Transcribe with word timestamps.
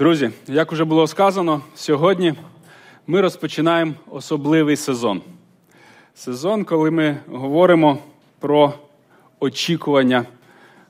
Друзі, 0.00 0.30
як 0.46 0.72
вже 0.72 0.84
було 0.84 1.06
сказано, 1.06 1.60
сьогодні 1.74 2.34
ми 3.06 3.20
розпочинаємо 3.20 3.92
особливий 4.10 4.76
сезон. 4.76 5.22
Сезон, 6.14 6.64
коли 6.64 6.90
ми 6.90 7.16
говоримо 7.28 7.98
про 8.38 8.72
очікування 9.40 10.24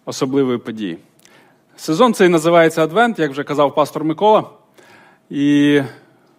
особливої 0.04 0.58
події. 0.58 0.98
Сезон 1.76 2.14
цей 2.14 2.28
називається 2.28 2.82
Адвент, 2.84 3.18
як 3.18 3.30
вже 3.30 3.44
казав 3.44 3.74
пастор 3.74 4.04
Микола. 4.04 4.44
І 5.30 5.80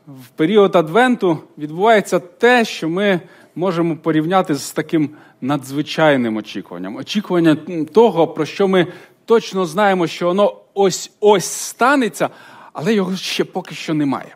в 0.07 0.27
період 0.35 0.75
Адвенту 0.75 1.37
відбувається 1.57 2.19
те, 2.19 2.65
що 2.65 2.89
ми 2.89 3.19
можемо 3.55 3.97
порівняти 3.97 4.55
з 4.55 4.71
таким 4.71 5.09
надзвичайним 5.41 6.37
очікуванням. 6.37 6.95
Очікування 6.95 7.57
того, 7.93 8.27
про 8.27 8.45
що 8.45 8.67
ми 8.67 8.87
точно 9.25 9.65
знаємо, 9.65 10.07
що 10.07 10.27
воно 10.27 10.57
ось 10.73 11.11
ось 11.19 11.45
станеться, 11.45 12.29
але 12.73 12.93
його 12.93 13.15
ще 13.15 13.43
поки 13.43 13.75
що 13.75 13.93
немає. 13.93 14.35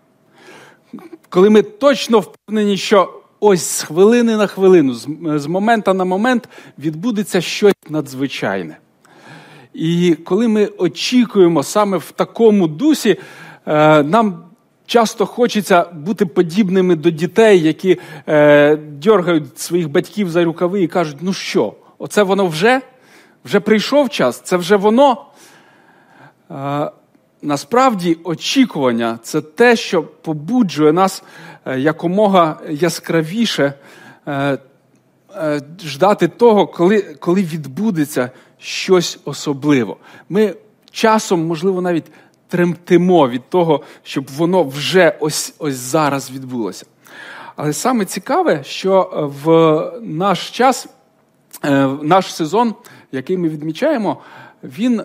Коли 1.30 1.50
ми 1.50 1.62
точно 1.62 2.20
впевнені, 2.20 2.78
що 2.78 3.22
ось 3.40 3.66
з 3.66 3.84
хвилини 3.84 4.38
на 4.38 4.48
хвилину, 4.48 4.94
з 5.40 5.48
моменту 5.48 5.94
на 5.94 6.06
момент 6.06 6.50
відбудеться 6.80 7.42
щось 7.42 7.74
надзвичайне. 7.90 8.78
І 9.74 10.18
коли 10.26 10.48
ми 10.48 10.66
очікуємо 10.66 11.64
саме 11.64 11.98
в 11.98 12.12
такому 12.12 12.68
дусі, 12.68 13.20
е, 13.66 14.04
нам 14.04 14.44
часто 14.86 15.26
хочеться 15.26 15.84
бути 15.84 16.26
подібними 16.26 16.96
до 16.96 17.10
дітей, 17.10 17.62
які 17.62 18.00
е, 18.28 18.76
дергають 18.76 19.60
своїх 19.60 19.90
батьків 19.90 20.30
за 20.30 20.44
рукави 20.44 20.84
і 20.84 20.88
кажуть: 20.88 21.18
ну 21.22 21.34
що, 21.34 21.74
оце 21.98 22.24
воно 22.24 22.48
вже? 22.48 22.82
Вже 23.46 23.60
прийшов 23.60 24.10
час, 24.10 24.42
це 24.44 24.58
вже 24.58 24.76
воно. 24.76 25.26
Е, 27.46 27.48
насправді, 27.48 28.18
очікування 28.24 29.20
це 29.24 29.42
те, 29.42 29.76
що 29.76 30.04
побуджує 30.04 30.94
нас 30.94 31.24
е, 31.66 31.80
якомога 31.80 32.60
яскравіше 32.70 33.74
е, 34.28 34.58
ждати 35.84 36.28
того, 36.28 36.68
коли, 36.68 37.02
коли 37.02 37.44
відбудеться 37.44 38.32
щось 38.58 39.20
особливе. 39.26 39.96
Ми 40.30 40.56
часом, 40.92 41.48
можливо, 41.48 41.82
навіть 41.82 42.06
тремтимо 42.48 43.30
від 43.30 43.50
того, 43.50 43.82
щоб 44.04 44.28
воно 44.38 44.64
вже 44.64 45.18
ось 45.20 45.56
ось 45.60 45.76
зараз 45.76 46.32
відбулося. 46.32 46.86
Але 47.56 47.74
саме 47.74 48.06
цікаве, 48.06 48.64
що 48.64 49.10
в 49.44 49.48
наш 50.02 50.50
час, 50.50 50.88
наш 52.02 52.34
сезон, 52.34 52.74
який 53.12 53.38
ми 53.38 53.50
відмічаємо, 53.50 54.18
він 54.64 55.02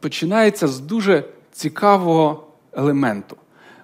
починається 0.00 0.68
з 0.68 0.80
дуже 0.80 1.24
цікавого 1.58 2.46
елементу. 2.72 3.36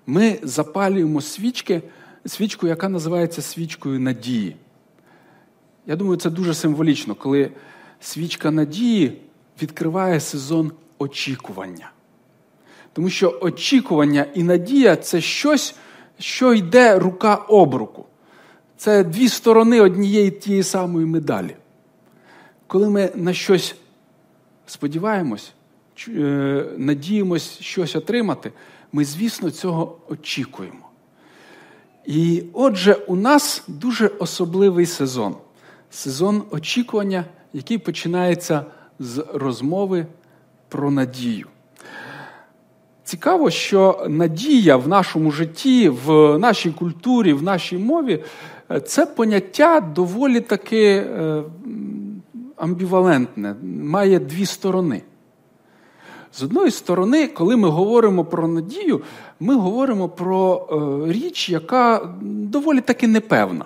Ми 0.07 0.39
запалюємо 0.43 1.21
свічки, 1.21 1.83
свічку, 2.27 2.67
яка 2.67 2.89
називається 2.89 3.43
свічкою 3.43 4.01
надії. 4.01 4.57
Я 5.87 5.97
думаю, 5.97 6.17
це 6.17 6.31
дуже 6.31 6.55
символічно, 6.55 7.15
коли 7.15 7.51
свічка 8.01 8.51
надії 8.51 9.23
відкриває 9.63 10.21
сезон 10.21 10.73
очікування. 10.99 11.91
Тому 12.93 13.11
що 13.11 13.39
очікування 13.43 14.27
і 14.35 14.43
надія 14.43 14.97
це 14.97 15.21
щось, 15.21 15.77
що 16.19 16.55
йде 16.55 16.99
рука 16.99 17.35
об 17.35 17.75
руку. 17.75 18.05
Це 18.77 19.05
дві 19.05 19.29
сторони 19.29 19.81
однієї 19.81 20.31
тієї 20.31 20.63
самої 20.63 21.07
медалі. 21.07 21.57
Коли 22.67 22.91
ми 22.91 23.11
на 23.15 23.33
щось 23.33 23.77
сподіваємось, 24.67 25.53
надіємось 26.77 27.61
щось 27.61 27.97
отримати, 27.97 28.53
ми, 28.93 29.05
звісно, 29.05 29.51
цього 29.51 29.99
очікуємо. 30.09 30.89
І 32.07 32.43
отже, 32.53 32.95
у 32.95 33.17
нас 33.17 33.65
дуже 33.69 34.07
особливий 34.07 34.87
сезон 34.87 35.35
сезон 35.95 36.43
очікування, 36.51 37.25
який 37.53 37.79
починається 37.79 38.65
з 38.99 39.25
розмови 39.35 40.07
про 40.69 40.91
надію. 40.91 41.47
Цікаво, 43.05 43.51
що 43.51 44.07
надія 44.09 44.77
в 44.77 44.89
нашому 44.89 45.31
житті, 45.31 45.89
в 45.89 46.39
нашій 46.39 46.71
культурі, 46.71 47.33
в 47.33 47.43
нашій 47.43 47.79
мові 47.79 48.25
це 48.87 49.07
поняття 49.07 49.81
доволі 49.81 50.41
таки 50.41 50.87
е, 50.87 51.43
амбівалентне, 52.57 53.55
має 53.83 54.19
дві 54.19 54.47
сторони. 54.47 55.03
З 56.37 56.43
одної 56.43 56.71
сторони, 56.71 57.27
коли 57.27 57.57
ми 57.57 57.69
говоримо 57.69 58.25
про 58.25 58.49
надію, 58.49 59.03
ми 59.41 59.55
говоримо 59.55 60.09
про 60.09 60.69
е, 61.09 61.13
річ, 61.13 61.51
яка 61.51 62.09
доволі 62.23 62.81
таки 62.81 63.09
непевна. 63.09 63.65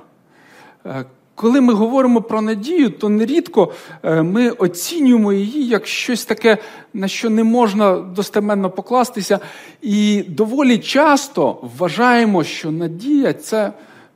Е, 0.87 1.05
коли 1.35 1.61
ми 1.61 1.73
говоримо 1.73 2.23
про 2.23 2.41
надію, 2.41 2.91
то 2.91 3.09
нерідко 3.09 3.73
е, 4.03 4.23
ми 4.23 4.51
оцінюємо 4.51 5.33
її 5.33 5.67
як 5.67 5.87
щось 5.87 6.25
таке, 6.25 6.59
на 6.95 7.09
що 7.09 7.31
не 7.31 7.45
можна 7.45 7.97
достеменно 7.97 8.71
покластися, 8.71 9.41
і 9.83 10.23
доволі 10.23 10.79
часто 10.79 11.71
вважаємо, 11.79 12.45
що 12.45 12.71
надія 12.71 13.33
це 13.33 13.73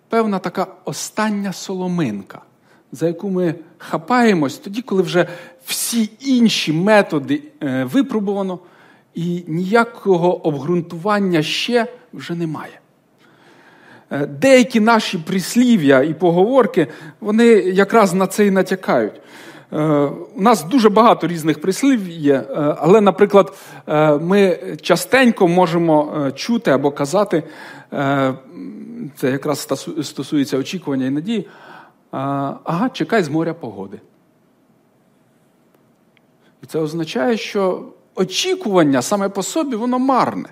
певна 0.09 0.39
така 0.39 0.67
остання 0.85 1.53
соломинка, 1.53 2.41
за 2.93 3.07
яку 3.07 3.31
ми 3.31 3.55
хапаємось 3.79 4.59
тоді, 4.59 4.83
коли 4.83 5.03
вже 5.03 5.29
всі 5.67 6.11
інші 6.21 6.73
методи 6.73 7.43
е, 7.63 7.85
випробувано, 7.93 8.59
і 9.15 9.45
ніякого 9.47 10.47
обґрунтування 10.47 11.43
ще 11.43 11.87
вже 12.13 12.35
немає. 12.35 12.81
Е, 14.11 14.27
деякі 14.27 14.81
наші 14.81 15.19
прислів'я 15.19 16.03
і 16.03 16.15
поговорки, 16.15 16.87
вони 17.21 17.47
якраз 17.55 18.15
на 18.15 18.27
це 18.27 18.47
і 18.47 18.51
натякають. 18.51 19.21
Е, 19.73 19.83
у 20.37 20.43
нас 20.43 20.65
дуже 20.65 20.89
багато 20.89 21.27
різних 21.27 21.61
прислів 21.61 22.09
є, 22.09 22.45
але, 22.79 23.01
наприклад, 23.01 23.59
ми 24.21 24.59
частенько 24.83 25.49
можемо 25.49 26.31
чути 26.35 26.71
або 26.71 26.91
казати, 26.91 27.43
це 29.17 29.31
якраз 29.31 29.69
стосується 30.03 30.59
очікування 30.59 31.07
і 31.07 31.11
надії, 31.11 31.49
ага, 32.11 32.89
чекай 32.93 33.23
з 33.23 33.29
моря 33.29 33.55
погоди. 33.55 34.01
Це 36.73 36.79
означає, 36.79 37.37
що 37.37 37.85
очікування 38.15 39.03
саме 39.03 39.29
по 39.29 39.43
собі, 39.43 39.77
воно 39.77 39.99
марне. 39.99 40.49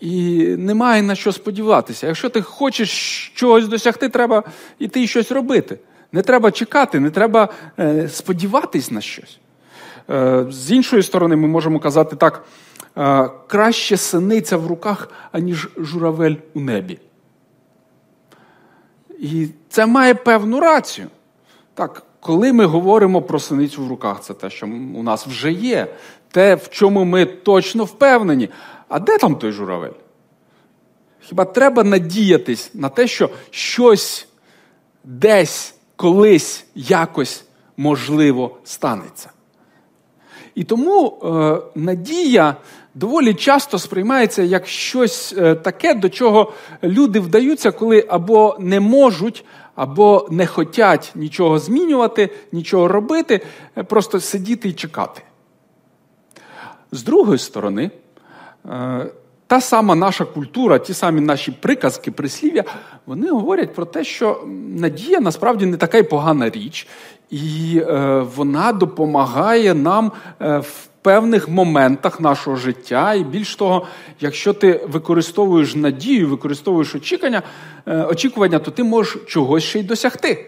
І 0.00 0.44
немає 0.58 1.02
на 1.02 1.14
що 1.14 1.32
сподіватися. 1.32 2.06
Якщо 2.06 2.28
ти 2.28 2.42
хочеш 2.42 3.32
чогось 3.34 3.68
досягти, 3.68 4.08
треба 4.08 4.42
йти 4.78 5.02
і 5.02 5.06
щось 5.06 5.32
робити. 5.32 5.78
Не 6.12 6.22
треба 6.22 6.50
чекати, 6.50 7.00
не 7.00 7.10
треба 7.10 7.48
е, 7.78 8.08
сподіватись 8.08 8.90
на 8.90 9.00
щось. 9.00 9.38
Е, 10.10 10.46
з 10.50 10.72
іншої 10.72 11.02
сторони, 11.02 11.36
ми 11.36 11.48
можемо 11.48 11.80
казати 11.80 12.16
так: 12.16 12.44
е, 12.98 13.30
краще 13.46 13.96
синиця 13.96 14.56
в 14.56 14.66
руках, 14.66 15.08
аніж 15.32 15.68
журавель 15.76 16.36
у 16.54 16.60
небі. 16.60 16.98
І 19.18 19.48
це 19.68 19.86
має 19.86 20.14
певну 20.14 20.60
рацію. 20.60 21.08
Так, 21.74 22.02
коли 22.24 22.52
ми 22.52 22.64
говоримо 22.64 23.22
про 23.22 23.40
синицю 23.40 23.82
в 23.84 23.88
руках, 23.88 24.20
це 24.20 24.34
те, 24.34 24.50
що 24.50 24.66
у 24.94 25.02
нас 25.02 25.26
вже 25.26 25.52
є, 25.52 25.86
те, 26.30 26.54
в 26.54 26.68
чому 26.68 27.04
ми 27.04 27.26
точно 27.26 27.84
впевнені. 27.84 28.48
А 28.88 28.98
де 28.98 29.18
там 29.18 29.36
той 29.36 29.52
журавель? 29.52 29.90
Хіба 31.20 31.44
треба 31.44 31.84
надіятись 31.84 32.70
на 32.74 32.88
те, 32.88 33.06
що 33.06 33.30
щось 33.50 34.28
десь, 35.04 35.74
колись, 35.96 36.66
якось 36.74 37.44
можливо 37.76 38.56
станеться? 38.64 39.30
І 40.54 40.64
тому 40.64 41.18
е, 41.24 41.58
надія 41.74 42.56
доволі 42.94 43.34
часто 43.34 43.78
сприймається 43.78 44.42
як 44.42 44.66
щось 44.66 45.34
е, 45.38 45.54
таке, 45.54 45.94
до 45.94 46.08
чого 46.08 46.52
люди 46.82 47.20
вдаються, 47.20 47.70
коли 47.70 48.04
або 48.08 48.56
не 48.60 48.80
можуть, 48.80 49.44
або 49.74 50.28
не 50.30 50.46
хочуть 50.46 51.12
нічого 51.14 51.58
змінювати, 51.58 52.30
нічого 52.52 52.88
робити, 52.88 53.40
е, 53.76 53.82
просто 53.82 54.20
сидіти 54.20 54.68
і 54.68 54.72
чекати. 54.72 55.22
З 56.92 57.02
другої 57.02 57.38
сторони, 57.38 57.90
Е, 58.70 59.06
та 59.46 59.60
сама 59.60 59.94
наша 59.94 60.24
культура, 60.24 60.78
ті 60.78 60.94
самі 60.94 61.20
наші 61.20 61.52
приказки, 61.52 62.10
прислів'я, 62.10 62.64
вони 63.06 63.30
говорять 63.30 63.74
про 63.74 63.84
те, 63.84 64.04
що 64.04 64.44
надія 64.76 65.20
насправді 65.20 65.66
не 65.66 65.76
така 65.76 65.98
й 65.98 66.02
погана 66.02 66.50
річ, 66.50 66.86
і 67.30 67.78
е, 67.88 68.26
вона 68.36 68.72
допомагає 68.72 69.74
нам 69.74 70.12
в 70.40 70.86
певних 71.04 71.48
моментах 71.48 72.20
нашого 72.20 72.56
життя. 72.56 73.14
І 73.14 73.24
більш 73.24 73.56
того, 73.56 73.86
якщо 74.20 74.52
ти 74.52 74.86
використовуєш 74.88 75.74
надію, 75.74 76.28
використовуєш 76.28 76.94
очікування, 76.94 77.42
очікування, 77.86 78.58
то 78.58 78.70
ти 78.70 78.84
можеш 78.84 79.18
чогось 79.26 79.64
ще 79.64 79.78
й 79.78 79.82
досягти. 79.82 80.46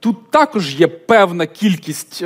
Тут 0.00 0.30
також 0.30 0.80
є 0.80 0.88
певна 0.88 1.46
кількість 1.46 2.24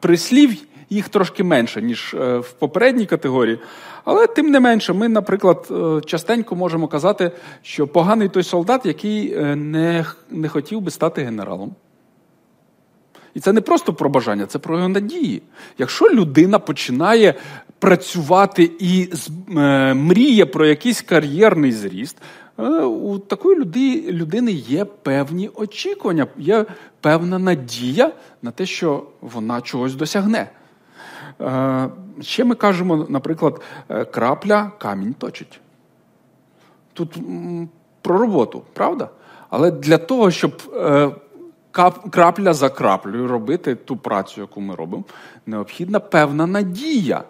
прислів 0.00 0.56
їх 0.90 1.08
трошки 1.08 1.44
менше, 1.44 1.82
ніж 1.82 2.14
е, 2.14 2.38
в 2.38 2.52
попередній 2.52 3.06
категорії. 3.06 3.58
Але 4.04 4.26
тим 4.26 4.50
не 4.50 4.60
менше, 4.60 4.92
ми, 4.92 5.08
наприклад, 5.08 5.68
е, 5.70 6.00
частенько 6.06 6.56
можемо 6.56 6.88
казати, 6.88 7.30
що 7.62 7.86
поганий 7.86 8.28
той 8.28 8.42
солдат, 8.42 8.86
який 8.86 9.36
не, 9.56 10.04
не 10.30 10.48
хотів 10.48 10.80
би 10.80 10.90
стати 10.90 11.22
генералом. 11.22 11.74
І 13.34 13.40
це 13.40 13.52
не 13.52 13.60
просто 13.60 13.92
про 13.94 14.10
бажання, 14.10 14.46
це 14.46 14.58
про 14.58 14.76
його 14.76 14.88
надії. 14.88 15.42
Якщо 15.78 16.10
людина 16.10 16.58
починає 16.58 17.34
працювати 17.78 18.70
і 18.78 19.08
е, 19.56 19.94
мріє 19.94 20.46
про 20.46 20.66
якийсь 20.66 21.02
кар'єрний 21.02 21.72
зріст, 21.72 22.16
е, 22.58 22.62
у 22.82 23.18
такої 23.18 23.56
людини 24.12 24.52
є 24.52 24.84
певні 24.84 25.48
очікування, 25.54 26.26
є 26.38 26.66
певна 27.00 27.38
надія 27.38 28.12
на 28.42 28.50
те, 28.50 28.66
що 28.66 29.06
вона 29.20 29.60
чогось 29.60 29.94
досягне. 29.94 30.50
Е, 31.40 31.88
ще 32.20 32.44
ми 32.44 32.54
кажемо, 32.54 33.06
наприклад, 33.08 33.60
крапля 34.10 34.72
камінь 34.78 35.14
точить. 35.14 35.60
Тут 36.92 37.18
про 38.02 38.18
роботу, 38.18 38.62
правда? 38.72 39.08
Але 39.50 39.70
для 39.70 39.98
того, 39.98 40.30
щоб 40.30 40.62
крапля 42.10 42.54
за 42.54 42.68
краплею 42.68 43.28
робити 43.28 43.74
ту 43.74 43.96
працю, 43.96 44.40
яку 44.40 44.60
ми 44.60 44.74
робимо, 44.74 45.04
необхідна 45.46 46.00
певна 46.00 46.46
надія 46.46 47.24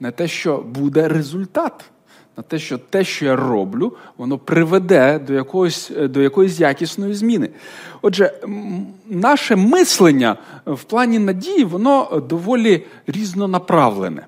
на 0.00 0.10
те, 0.10 0.28
що 0.28 0.58
буде 0.58 1.08
результат. 1.08 1.84
На 2.36 2.42
те, 2.42 2.58
що 2.58 2.78
те, 2.78 3.04
що 3.04 3.24
я 3.24 3.36
роблю, 3.36 3.96
воно 4.16 4.38
приведе 4.38 5.18
до 5.18 5.32
якоїсь 5.32 5.90
до 5.90 6.22
якоїсь 6.22 6.60
якісної 6.60 7.14
зміни. 7.14 7.48
Отже, 8.02 8.32
наше 9.08 9.56
мислення 9.56 10.36
в 10.66 10.84
плані 10.84 11.18
надії, 11.18 11.64
воно 11.64 12.22
доволі 12.28 12.86
різнонаправлене. 13.06 14.26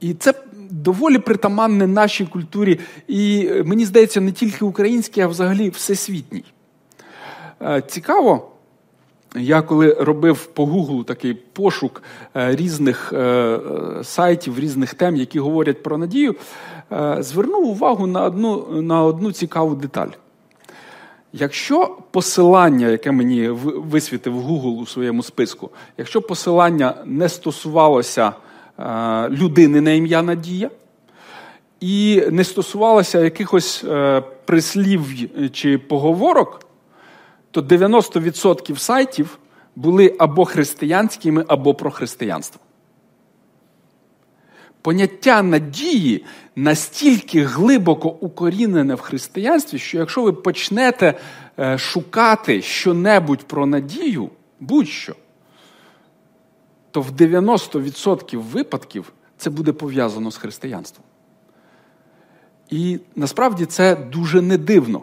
І 0.00 0.14
це 0.14 0.34
доволі 0.70 1.18
притаманне 1.18 1.86
нашій 1.86 2.26
культурі. 2.26 2.80
І 3.08 3.50
мені 3.64 3.84
здається, 3.84 4.20
не 4.20 4.32
тільки 4.32 4.64
українській, 4.64 5.20
а 5.20 5.26
взагалі 5.26 5.70
всесвітній. 5.70 6.44
Е, 7.62 7.82
цікаво, 7.86 8.50
я 9.36 9.62
коли 9.62 9.92
робив 9.92 10.46
по 10.46 10.66
Гуглу 10.66 11.04
такий 11.04 11.34
пошук 11.34 12.02
е, 12.36 12.56
різних 12.56 13.12
е, 13.12 13.58
сайтів, 14.02 14.58
різних 14.58 14.94
тем, 14.94 15.16
які 15.16 15.38
говорять 15.38 15.82
про 15.82 15.98
надію, 15.98 16.34
звернув 17.18 17.66
увагу 17.66 18.06
на 18.06 18.24
одну, 18.24 18.82
на 18.82 19.02
одну 19.02 19.32
цікаву 19.32 19.74
деталь. 19.74 20.08
Якщо 21.32 21.96
посилання, 22.10 22.88
яке 22.88 23.12
мені 23.12 23.48
висвітив 23.48 24.50
Google 24.50 24.80
у 24.80 24.86
своєму 24.86 25.22
списку, 25.22 25.70
якщо 25.98 26.22
посилання 26.22 26.94
не 27.04 27.28
стосувалося 27.28 28.32
людини 29.30 29.80
на 29.80 29.90
ім'я 29.90 30.22
Надія, 30.22 30.70
і 31.80 32.22
не 32.30 32.44
стосувалося 32.44 33.20
якихось 33.20 33.84
прислів 34.44 35.02
чи 35.52 35.78
поговорок, 35.78 36.60
то 37.50 37.60
90% 37.60 38.76
сайтів 38.76 39.38
були 39.76 40.16
або 40.18 40.44
християнськими, 40.44 41.44
або 41.48 41.74
про 41.74 41.90
християнство. 41.90 42.60
Поняття 44.82 45.42
надії 45.42 46.24
настільки 46.56 47.44
глибоко 47.44 48.08
укорінене 48.08 48.94
в 48.94 49.00
християнстві, 49.00 49.78
що 49.78 49.98
якщо 49.98 50.22
ви 50.22 50.32
почнете 50.32 51.14
е, 51.58 51.78
шукати 51.78 52.62
щонебудь 52.62 53.42
про 53.42 53.66
надію, 53.66 54.30
будь-що, 54.60 55.14
то 56.90 57.00
в 57.00 57.10
90% 57.10 58.36
випадків 58.36 59.12
це 59.36 59.50
буде 59.50 59.72
пов'язано 59.72 60.30
з 60.30 60.36
християнством. 60.36 61.04
І 62.70 62.98
насправді 63.16 63.66
це 63.66 63.96
дуже 63.96 64.42
не 64.42 64.58
дивно. 64.58 65.02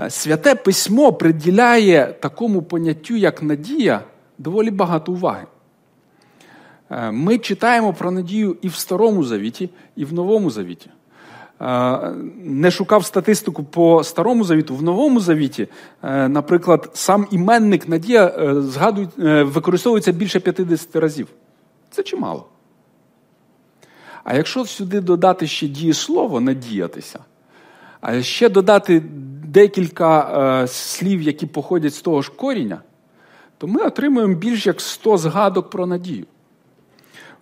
Е, 0.00 0.10
святе 0.10 0.54
письмо 0.54 1.12
приділяє 1.12 2.14
такому 2.20 2.62
поняттю, 2.62 3.16
як 3.16 3.42
надія, 3.42 4.00
доволі 4.38 4.70
багато 4.70 5.12
уваги. 5.12 5.46
Е, 6.90 7.10
ми 7.10 7.38
читаємо 7.38 7.92
про 7.92 8.10
надію 8.10 8.56
і 8.62 8.68
в 8.68 8.74
Старому 8.74 9.24
Завіті, 9.24 9.70
і 9.96 10.04
в 10.04 10.12
Новому 10.12 10.50
Завіті. 10.50 10.90
Е, 11.60 11.98
не 12.44 12.70
шукав 12.70 13.04
статистику 13.04 13.64
по 13.64 14.04
Старому 14.04 14.44
Завіту, 14.44 14.76
в 14.76 14.82
Новому 14.82 15.20
Завіті, 15.20 15.68
наприклад, 16.02 16.90
сам 16.94 17.26
іменник 17.30 17.88
Надія 17.88 18.26
використовується 19.44 20.12
більше 20.12 20.40
50 20.40 20.96
разів. 20.96 21.28
Це 21.90 22.02
чимало. 22.02 22.46
А 24.24 24.36
якщо 24.36 24.64
сюди 24.64 25.00
додати 25.00 25.46
ще 25.46 25.68
дієслово 25.68 26.40
надіятися, 26.40 27.18
а 28.00 28.22
ще 28.22 28.48
додати 28.48 29.02
декілька 29.52 30.20
е, 30.62 30.68
слів, 30.68 31.22
які 31.22 31.46
походять 31.46 31.94
з 31.94 32.00
того 32.00 32.22
ж 32.22 32.32
коріння, 32.36 32.80
то 33.58 33.66
ми 33.66 33.82
отримуємо 33.82 34.34
більш 34.34 34.66
як 34.66 34.80
100 34.80 35.16
згадок 35.16 35.70
про 35.70 35.86
надію. 35.86 36.26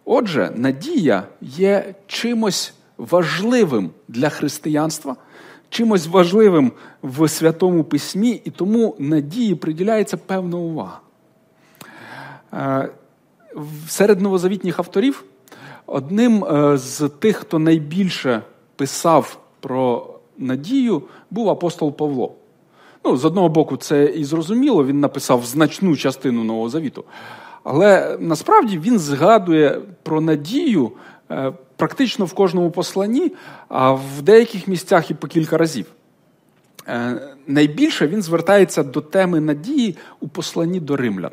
Отже, 0.05 0.53
надія 0.57 1.23
є 1.41 1.95
чимось 2.07 2.75
важливим 2.99 3.91
для 4.09 4.29
християнства, 4.29 5.17
чимось 5.69 6.07
важливим 6.07 6.73
в 7.03 7.29
Святому 7.29 7.85
Письмі, 7.85 8.43
і 8.45 8.51
тому 8.51 8.97
надії 8.99 9.55
приділяється 9.55 10.17
певна 10.17 10.57
увага. 10.57 11.01
Е, 12.53 12.89
серед 13.89 14.21
новозавітніх 14.21 14.79
авторів 14.79 15.25
одним 15.87 16.45
е, 16.45 16.79
з 16.79 17.09
тих, 17.09 17.37
хто 17.37 17.59
найбільше 17.59 18.43
писав 18.77 19.39
про 19.61 20.18
надію 20.39 21.03
був 21.31 21.51
апостол 21.51 21.93
Павло. 21.93 22.33
Ну, 23.05 23.17
З 23.17 23.25
одного 23.25 23.49
боку, 23.49 23.77
це 23.77 24.05
і 24.05 24.25
зрозуміло, 24.25 24.87
він 24.87 25.01
написав 25.01 25.45
значну 25.45 25.97
частину 25.97 26.45
Нового 26.45 26.69
Завіту. 26.69 27.05
Але 27.65 28.17
насправді 28.21 28.79
він 28.79 28.99
згадує 28.99 29.81
про 30.03 30.21
надію 30.21 30.93
е, 31.31 31.53
практично 31.77 32.25
в 32.25 32.33
кожному 32.33 32.71
посланні, 32.71 33.33
а 33.69 33.93
в 33.93 34.23
деяких 34.23 34.69
місцях 34.69 35.11
і 35.11 35.15
по 35.15 35.27
кілька 35.27 35.59
разів. 35.59 35.87
Е, 36.89 37.21
найбільше 37.47 38.07
він 38.07 38.23
звертається 38.23 38.83
до 38.83 39.01
теми 39.01 39.41
надії 39.41 39.97
у 40.21 40.29
посланні 40.29 40.81
до 40.81 40.97
римлян. 40.97 41.33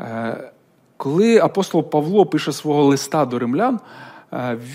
Е, 0.00 0.50
коли 0.96 1.38
апостол 1.38 1.90
Павло 1.90 2.26
пише 2.26 2.52
свого 2.52 2.84
листа 2.84 3.24
до 3.24 3.38
римлян, 3.38 3.80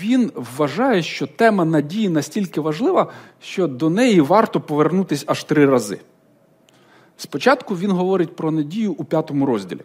він 0.00 0.32
вважає, 0.34 1.02
що 1.02 1.26
тема 1.26 1.64
надії 1.64 2.08
настільки 2.08 2.60
важлива, 2.60 3.12
що 3.40 3.66
до 3.66 3.90
неї 3.90 4.20
варто 4.20 4.60
повернутися 4.60 5.24
аж 5.26 5.44
три 5.44 5.66
рази. 5.66 5.98
Спочатку 7.16 7.76
він 7.76 7.90
говорить 7.90 8.36
про 8.36 8.50
надію 8.50 8.92
у 8.92 9.04
п'ятому 9.04 9.46
розділі. 9.46 9.80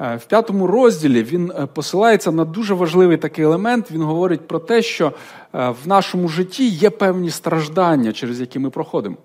Е, 0.00 0.16
в 0.16 0.24
п'ятому 0.24 0.66
розділі 0.66 1.22
він 1.22 1.50
е, 1.50 1.66
посилається 1.66 2.32
на 2.32 2.44
дуже 2.44 2.74
важливий 2.74 3.16
такий 3.16 3.44
елемент. 3.44 3.90
Він 3.90 4.02
говорить 4.02 4.48
про 4.48 4.58
те, 4.58 4.82
що 4.82 5.12
в 5.52 5.76
нашому 5.84 6.28
житті 6.28 6.68
є 6.68 6.90
певні 6.90 7.30
страждання, 7.30 8.12
через 8.12 8.40
які 8.40 8.58
ми 8.58 8.70
проходимо. 8.70 9.16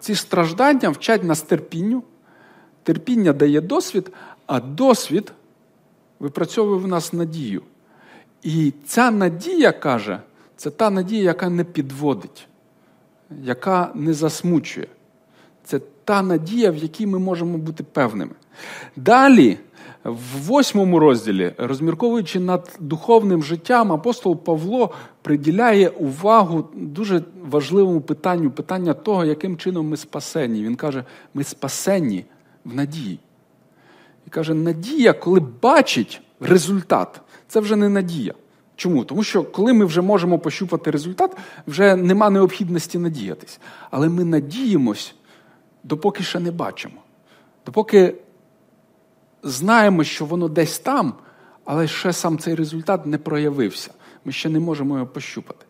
Ці 0.00 0.14
страждання 0.14 0.88
вчать 0.88 1.24
нас 1.24 1.42
терпінню, 1.42 2.02
терпіння 2.82 3.32
дає 3.32 3.60
досвід, 3.60 4.12
а 4.46 4.60
досвід 4.60 5.32
випрацьовує 6.20 6.78
в 6.78 6.86
нас 6.86 7.12
надію. 7.12 7.62
І 8.44 8.72
ця 8.86 9.10
надія 9.10 9.72
каже, 9.72 10.20
це 10.56 10.70
та 10.70 10.90
надія, 10.90 11.22
яка 11.22 11.48
не 11.48 11.64
підводить, 11.64 12.46
яка 13.42 13.90
не 13.94 14.14
засмучує. 14.14 14.86
Це 15.64 15.80
та 16.04 16.22
надія, 16.22 16.70
в 16.70 16.76
якій 16.76 17.06
ми 17.06 17.18
можемо 17.18 17.58
бути 17.58 17.84
певними. 17.84 18.32
Далі, 18.96 19.58
в 20.04 20.46
восьмому 20.46 20.98
розділі, 20.98 21.52
розмірковуючи 21.58 22.40
над 22.40 22.78
духовним 22.80 23.42
життям, 23.42 23.92
апостол 23.92 24.36
Павло 24.36 24.90
приділяє 25.22 25.88
увагу 25.88 26.68
дуже 26.74 27.22
важливому 27.42 28.00
питанню 28.00 28.50
питання 28.50 28.94
того, 28.94 29.24
яким 29.24 29.56
чином 29.56 29.88
ми 29.88 29.96
спасені. 29.96 30.64
Він 30.64 30.76
каже, 30.76 31.04
ми 31.34 31.44
спасені 31.44 32.24
в 32.64 32.74
надії. 32.74 33.18
І 34.26 34.30
каже, 34.30 34.54
надія, 34.54 35.12
коли 35.12 35.40
бачить 35.40 36.20
результат, 36.40 37.20
це 37.48 37.60
вже 37.60 37.76
не 37.76 37.88
надія. 37.88 38.34
Чому? 38.76 39.04
Тому 39.04 39.22
що 39.22 39.44
коли 39.44 39.72
ми 39.72 39.84
вже 39.84 40.00
можемо 40.00 40.38
пощупати 40.38 40.90
результат, 40.90 41.36
вже 41.66 41.96
нема 41.96 42.30
необхідності 42.30 42.98
надіятись. 42.98 43.60
Але 43.90 44.08
ми 44.08 44.24
надіємось, 44.24 45.14
допоки 45.84 46.22
ще 46.22 46.40
не 46.40 46.50
бачимо. 46.50 46.94
Допоки 47.66 48.14
знаємо, 49.42 50.04
що 50.04 50.24
воно 50.24 50.48
десь 50.48 50.78
там, 50.78 51.14
але 51.64 51.86
ще 51.86 52.12
сам 52.12 52.38
цей 52.38 52.54
результат 52.54 53.06
не 53.06 53.18
проявився. 53.18 53.90
Ми 54.24 54.32
ще 54.32 54.48
не 54.48 54.60
можемо 54.60 54.94
його 54.94 55.06
пощупати. 55.06 55.66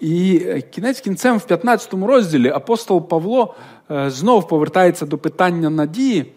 І 0.00 0.42
е, 0.46 0.60
кінець 0.60 1.00
кінцем, 1.00 1.38
в 1.38 1.46
15 1.46 1.94
розділі 1.94 2.48
апостол 2.48 3.08
Павло 3.08 3.54
е, 3.90 4.10
знов 4.10 4.48
повертається 4.48 5.06
до 5.06 5.18
питання 5.18 5.70
надії 5.70 6.32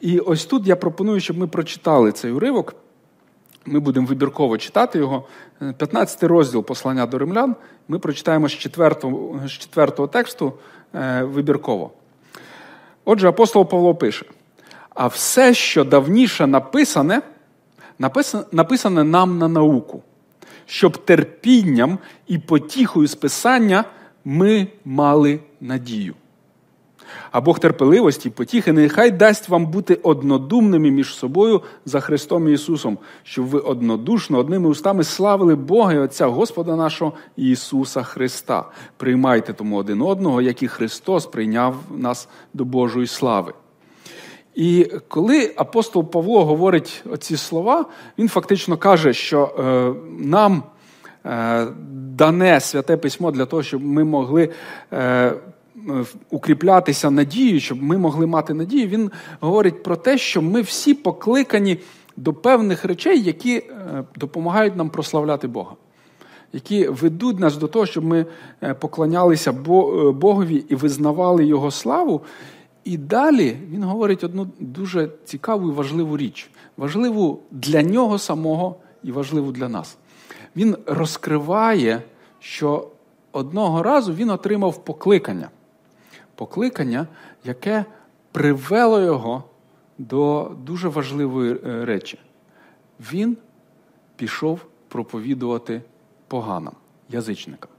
І 0.00 0.18
ось 0.18 0.44
тут 0.44 0.66
я 0.66 0.76
пропоную, 0.76 1.20
щоб 1.20 1.38
ми 1.38 1.46
прочитали 1.46 2.12
цей 2.12 2.32
уривок. 2.32 2.74
Ми 3.66 3.80
будемо 3.80 4.06
вибірково 4.06 4.58
читати 4.58 4.98
його. 4.98 5.24
15 5.76 6.22
розділ 6.22 6.64
послання 6.64 7.06
до 7.06 7.18
римлян. 7.18 7.56
Ми 7.88 7.98
прочитаємо 7.98 8.48
з 8.48 8.52
4, 8.52 8.94
з 9.46 9.50
4 9.50 10.06
тексту 10.06 10.52
е, 10.94 11.22
вибірково. 11.22 11.90
Отже, 13.04 13.28
апостол 13.28 13.68
Павло 13.68 13.94
пише: 13.94 14.26
а 14.94 15.06
все, 15.06 15.54
що 15.54 15.84
давніше 15.84 16.46
написане, 16.46 17.22
написане 18.52 19.04
нам 19.04 19.38
на 19.38 19.48
науку, 19.48 20.02
щоб 20.66 20.96
терпінням 20.96 21.98
і 22.26 22.38
потіхою 22.38 23.08
списання 23.08 23.84
ми 24.24 24.66
мали 24.84 25.40
надію. 25.60 26.14
А 27.30 27.40
Бог 27.40 27.58
терпеливості, 27.58 28.30
потіхи, 28.30 28.72
нехай 28.72 29.10
дасть 29.10 29.48
вам 29.48 29.66
бути 29.66 29.94
однодумними 29.94 30.90
між 30.90 31.14
собою 31.14 31.62
за 31.84 32.00
Христом 32.00 32.48
Ісусом, 32.48 32.98
щоб 33.22 33.46
ви 33.46 33.58
однодушно, 33.58 34.38
одними 34.38 34.68
устами 34.68 35.04
славили 35.04 35.54
Бога 35.54 35.92
і 35.92 35.98
Отця 35.98 36.26
Господа 36.26 36.76
нашого 36.76 37.12
Ісуса 37.36 38.02
Христа. 38.02 38.64
Приймайте 38.96 39.52
тому 39.52 39.76
один 39.76 40.02
одного, 40.02 40.42
як 40.42 40.62
і 40.62 40.68
Христос 40.68 41.26
прийняв 41.26 41.74
нас 41.90 42.28
до 42.54 42.64
Божої 42.64 43.06
слави. 43.06 43.52
І 44.58 44.92
коли 45.08 45.54
апостол 45.56 46.10
Павло 46.10 46.44
говорить 46.44 47.04
оці 47.10 47.36
слова, 47.36 47.84
він 48.18 48.28
фактично 48.28 48.76
каже, 48.76 49.12
що 49.12 49.54
е, 49.58 49.94
нам 50.18 50.62
е, 51.26 51.66
дане 51.92 52.60
святе 52.60 52.96
письмо 52.96 53.30
для 53.30 53.46
того, 53.46 53.62
щоб 53.62 53.82
ми 53.82 54.04
могли 54.04 54.48
е, 54.92 55.32
укріплятися 56.30 57.10
надією, 57.10 57.60
щоб 57.60 57.82
ми 57.82 57.98
могли 57.98 58.26
мати 58.26 58.54
надію, 58.54 58.88
він 58.88 59.10
говорить 59.40 59.82
про 59.82 59.96
те, 59.96 60.18
що 60.18 60.42
ми 60.42 60.60
всі 60.60 60.94
покликані 60.94 61.78
до 62.16 62.32
певних 62.32 62.84
речей, 62.84 63.22
які 63.22 63.56
е, 63.56 64.04
допомагають 64.16 64.76
нам 64.76 64.90
прославляти 64.90 65.48
Бога, 65.48 65.72
які 66.52 66.88
ведуть 66.88 67.38
нас 67.38 67.56
до 67.56 67.68
того, 67.68 67.86
щоб 67.86 68.04
ми 68.04 68.26
е, 68.62 68.74
поклонялися 68.74 69.50
е, 69.50 69.54
Богові 70.12 70.64
і 70.68 70.74
визнавали 70.74 71.44
Його 71.44 71.70
славу. 71.70 72.22
І 72.84 72.96
далі 72.96 73.56
він 73.70 73.82
говорить 73.82 74.24
одну 74.24 74.48
дуже 74.60 75.10
цікаву 75.24 75.68
і 75.68 75.72
важливу 75.72 76.16
річ, 76.16 76.50
важливу 76.76 77.40
для 77.50 77.82
нього 77.82 78.18
самого 78.18 78.76
і 79.02 79.12
важливу 79.12 79.52
для 79.52 79.68
нас. 79.68 79.96
Він 80.56 80.76
розкриває, 80.86 82.02
що 82.40 82.88
одного 83.32 83.82
разу 83.82 84.14
він 84.14 84.30
отримав 84.30 84.84
покликання 84.84 85.48
покликання, 86.38 87.06
яке 87.44 87.84
привело 88.32 89.00
його 89.00 89.44
до 89.98 90.52
дуже 90.64 90.88
важливої 90.88 91.52
е, 91.52 91.84
речі. 91.84 92.18
Він 93.12 93.36
пішов 94.16 94.60
проповідувати 94.88 95.82
поганам, 96.28 96.74
язичникам. 97.08 97.70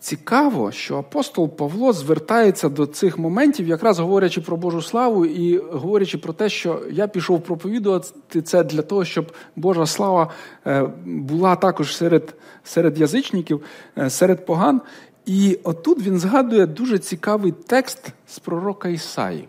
Цікаво, 0.00 0.72
що 0.72 0.96
апостол 0.96 1.48
Павло 1.48 1.92
звертається 1.92 2.68
до 2.68 2.86
цих 2.86 3.18
моментів, 3.18 3.68
якраз 3.68 3.98
говорячи 3.98 4.40
про 4.40 4.56
Божу 4.56 4.82
славу 4.82 5.26
і 5.26 5.58
говорячи 5.58 6.18
про 6.18 6.32
те, 6.32 6.48
що 6.48 6.82
я 6.90 7.08
пішов 7.08 7.42
проповідувати 7.42 8.42
це 8.42 8.64
для 8.64 8.82
того, 8.82 9.04
щоб 9.04 9.32
Божа 9.56 9.86
слава 9.86 10.30
е, 10.66 10.90
була 11.04 11.56
також 11.56 11.96
серед 11.96 12.34
серед 12.64 12.98
язичників, 12.98 13.62
е, 13.98 14.10
серед 14.10 14.46
поган. 14.46 14.80
І 15.26 15.58
отут 15.64 16.02
він 16.02 16.18
згадує 16.18 16.66
дуже 16.66 16.98
цікавий 16.98 17.52
текст 17.52 18.08
з 18.26 18.38
пророка 18.38 18.88
Ісаї. 18.88 19.48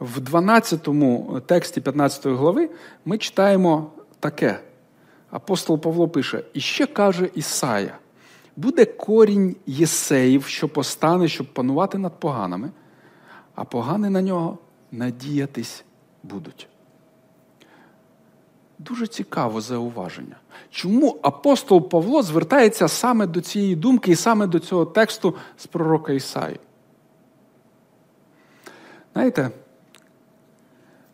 В 0.00 0.20
12 0.20 0.88
тексті 1.46 1.80
15 1.80 2.26
глави 2.26 2.70
ми 3.04 3.18
читаємо 3.18 3.90
таке. 4.20 4.60
Апостол 5.30 5.80
Павло 5.80 6.08
пише: 6.08 6.42
І 6.54 6.60
ще 6.60 6.86
каже 6.86 7.30
Ісая: 7.34 7.98
буде 8.56 8.84
корінь 8.84 9.56
Єсеїв, 9.66 10.46
що 10.46 10.68
постане, 10.68 11.28
щоб 11.28 11.46
панувати 11.52 11.98
над 11.98 12.20
поганими, 12.20 12.70
а 13.54 13.64
погани 13.64 14.10
на 14.10 14.22
нього 14.22 14.58
надіятись 14.92 15.84
будуть. 16.22 16.68
Дуже 18.78 19.06
цікаве 19.06 19.60
зауваження. 19.60 20.36
Чому 20.70 21.18
апостол 21.22 21.88
Павло 21.88 22.22
звертається 22.22 22.88
саме 22.88 23.26
до 23.26 23.40
цієї 23.40 23.76
думки 23.76 24.10
і 24.10 24.16
саме 24.16 24.46
до 24.46 24.58
цього 24.58 24.86
тексту 24.86 25.34
з 25.56 25.66
пророка 25.66 26.12
Ісаї? 26.12 26.60
Знаєте, 29.12 29.50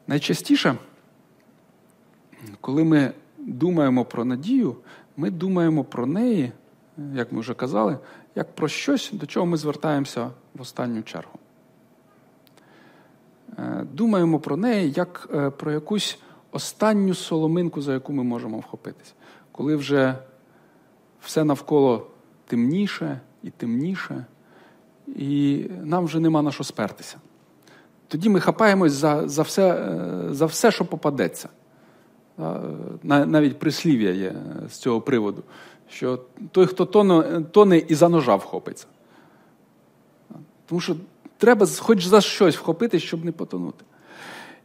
найчастіше, 0.06 0.74
коли 2.60 2.84
ми 2.84 3.12
думаємо 3.38 4.04
про 4.04 4.24
надію, 4.24 4.76
ми 5.16 5.30
думаємо 5.30 5.84
про 5.84 6.06
неї, 6.06 6.52
як 7.14 7.32
ми 7.32 7.40
вже 7.40 7.54
казали, 7.54 7.98
як 8.34 8.54
про 8.54 8.68
щось, 8.68 9.10
до 9.12 9.26
чого 9.26 9.46
ми 9.46 9.56
звертаємося 9.56 10.30
в 10.54 10.60
останню 10.60 11.02
чергу. 11.02 11.38
Е, 13.58 13.86
думаємо 13.92 14.38
про 14.38 14.56
неї 14.56 14.92
як 14.96 15.28
е, 15.34 15.50
про 15.50 15.72
якусь 15.72 16.18
останню 16.52 17.14
соломинку, 17.14 17.82
за 17.82 17.92
яку 17.92 18.12
ми 18.12 18.22
можемо 18.22 18.58
вхопитись. 18.58 19.14
Коли 19.52 19.76
вже 19.76 20.18
все 21.20 21.44
навколо 21.44 22.06
темніше 22.46 23.20
і 23.42 23.50
темніше, 23.50 24.26
і 25.06 25.64
нам 25.82 26.04
вже 26.04 26.20
нема 26.20 26.42
на 26.42 26.52
що 26.52 26.64
спертися. 26.64 27.16
Тоді 28.08 28.28
ми 28.28 28.40
хапаємось 28.40 28.92
за 28.92 29.28
за, 29.28 29.42
все, 29.42 29.74
е, 29.74 30.34
за 30.34 30.46
все, 30.46 30.70
що 30.70 30.84
попадеться. 30.84 31.48
Навіть 33.02 33.58
прислів'я 33.58 34.10
є 34.10 34.34
з 34.68 34.76
цього 34.76 35.00
приводу, 35.00 35.42
що 35.88 36.18
той, 36.50 36.66
хто 36.66 36.84
тоне 37.52 37.78
і 37.78 37.94
за 37.94 38.08
ножа 38.08 38.34
вхопиться. 38.36 38.86
Тому 40.66 40.80
що 40.80 40.96
треба 41.38 41.66
хоч 41.78 42.06
за 42.06 42.20
щось 42.20 42.56
вхопити, 42.56 43.00
щоб 43.00 43.24
не 43.24 43.32
потонути. 43.32 43.84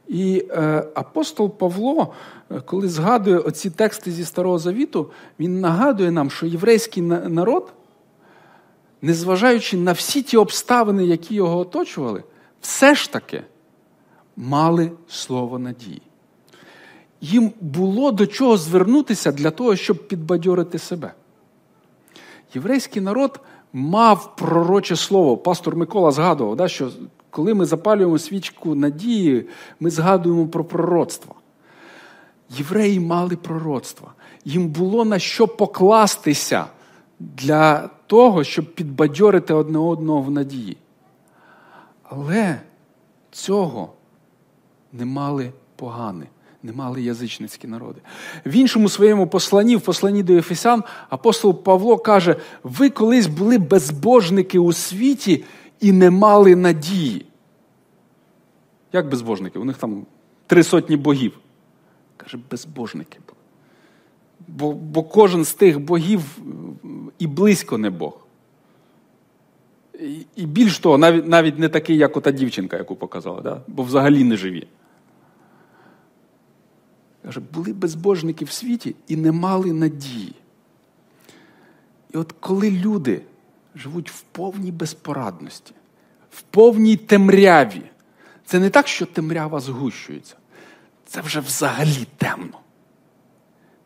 І 0.08 0.46
е, 0.50 0.84
апостол 0.94 1.50
Павло, 1.58 2.14
е, 2.52 2.62
коли 2.62 2.88
згадує 2.90 3.38
оці 3.38 3.70
тексти 3.70 4.12
зі 4.12 4.26
Старого 4.26 4.60
Завіту, 4.60 5.12
він 5.40 5.60
нагадує 5.60 6.12
нам, 6.12 6.30
що 6.30 6.46
єврейський 6.46 7.04
народ, 7.04 7.74
незважаючи 9.02 9.78
на 9.78 9.92
всі 9.92 10.22
ті 10.22 10.38
обставини, 10.38 11.06
які 11.06 11.36
його 11.36 11.60
оточували, 11.60 12.24
все 12.62 12.96
ж 12.96 13.12
таки 13.12 13.44
мали 14.38 14.92
слово 15.08 15.60
надії. 15.60 16.02
Їм 17.22 17.52
було 17.62 18.12
до 18.12 18.28
чого 18.28 18.58
звернутися 18.58 19.32
для 19.32 19.52
того, 19.52 19.76
щоб 19.76 20.08
підбадьорити 20.08 20.80
себе. 20.80 21.14
Єврейський 22.54 23.02
народ 23.02 23.40
мав 23.74 24.36
пророче 24.36 24.96
слово. 24.96 25.38
Пастор 25.38 25.76
Микола 25.76 26.12
згадував, 26.12 26.56
да, 26.56 26.68
що 26.68 26.90
коли 27.38 27.54
ми 27.54 27.66
запалюємо 27.66 28.20
свічку 28.20 28.76
надії, 28.76 29.46
ми 29.80 29.90
згадуємо 29.90 30.48
про 30.48 30.64
пророцтво. 30.64 31.36
Євреї 32.50 33.00
мали 33.00 33.36
пророцтво. 33.36 34.12
Їм 34.46 34.68
було 34.68 35.06
на 35.06 35.20
що 35.20 35.48
покластися 35.48 36.66
для 37.20 37.90
того, 38.08 38.44
щоб 38.44 38.74
підбадьорити 38.74 39.54
одне 39.54 39.80
одного 39.80 40.22
в 40.22 40.32
надії. 40.32 40.78
Але 42.04 42.62
цього 43.32 43.94
не 44.94 45.06
мали 45.06 45.52
погани, 45.76 46.26
не 46.64 46.74
мали 46.74 47.02
язичницькі 47.02 47.68
народи. 47.68 48.02
В 48.46 48.56
іншому 48.56 48.90
своєму 48.90 49.28
посланні, 49.28 49.76
в 49.76 49.82
посланні 49.82 50.24
до 50.24 50.34
Ефесян, 50.34 50.84
апостол 51.10 51.64
Павло 51.64 51.98
каже: 51.98 52.36
ви 52.64 52.90
колись 52.90 53.28
були 53.28 53.58
безбожники 53.58 54.60
у 54.60 54.74
світі 54.74 55.44
і 55.80 55.92
не 55.92 56.12
мали 56.12 56.56
надії. 56.56 57.27
Як 58.94 59.10
безбожники? 59.10 59.60
У 59.60 59.66
них 59.66 59.78
там 59.78 60.06
три 60.48 60.64
сотні 60.64 60.98
богів. 60.98 61.40
Каже, 62.18 62.40
безбожники. 62.52 63.20
Бо, 64.48 64.74
бо 64.74 65.04
кожен 65.04 65.46
з 65.46 65.54
тих 65.54 65.80
богів 65.80 66.40
і 67.20 67.28
близько 67.28 67.78
не 67.78 67.90
Бог. 67.90 68.20
І, 70.00 70.26
і 70.36 70.46
більш 70.46 70.80
того, 70.80 70.98
навіть 70.98 71.28
навіть 71.28 71.60
не 71.60 71.70
такий, 71.70 71.98
як 71.98 72.18
ота 72.18 72.32
дівчинка, 72.32 72.78
яку 72.78 72.96
показала, 72.96 73.42
да? 73.42 73.62
бо 73.68 73.84
взагалі 73.84 74.24
не 74.24 74.38
живі. 74.38 74.68
Каже, 77.24 77.42
були 77.54 77.74
безбожники 77.74 78.46
в 78.46 78.52
світі 78.52 78.96
і 79.08 79.16
не 79.16 79.32
мали 79.32 79.74
надії. 79.74 80.34
І 82.14 82.18
от 82.18 82.32
коли 82.40 82.72
люди 82.72 83.22
живуть 83.76 84.12
в 84.12 84.22
повній 84.22 84.72
безпорадності, 84.72 85.74
в 86.32 86.42
повній 86.42 86.98
темряві. 86.98 87.82
Це 88.48 88.60
не 88.60 88.70
так, 88.70 88.88
що 88.88 89.06
темрява 89.06 89.60
згущується. 89.60 90.36
Це 91.06 91.22
вже 91.22 91.40
взагалі 91.40 92.08
темно. 92.18 92.60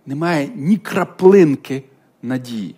Немає 0.06 0.50
ні 0.56 0.78
краплинки 0.78 1.84
надії. 2.22 2.76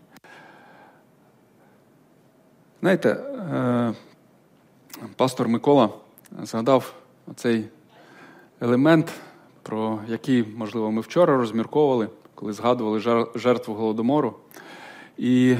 Знаєте, 2.81 3.09
е, 3.09 3.93
пастор 5.15 5.47
Микола 5.47 5.89
згадав 6.43 6.93
оцей 7.27 7.65
елемент, 8.61 9.11
про 9.63 9.99
який, 10.07 10.43
можливо, 10.43 10.91
ми 10.91 11.01
вчора 11.01 11.37
розмірковували, 11.37 12.09
коли 12.35 12.53
згадували 12.53 12.99
жертву 13.35 13.73
голодомору. 13.73 14.35
І 15.17 15.55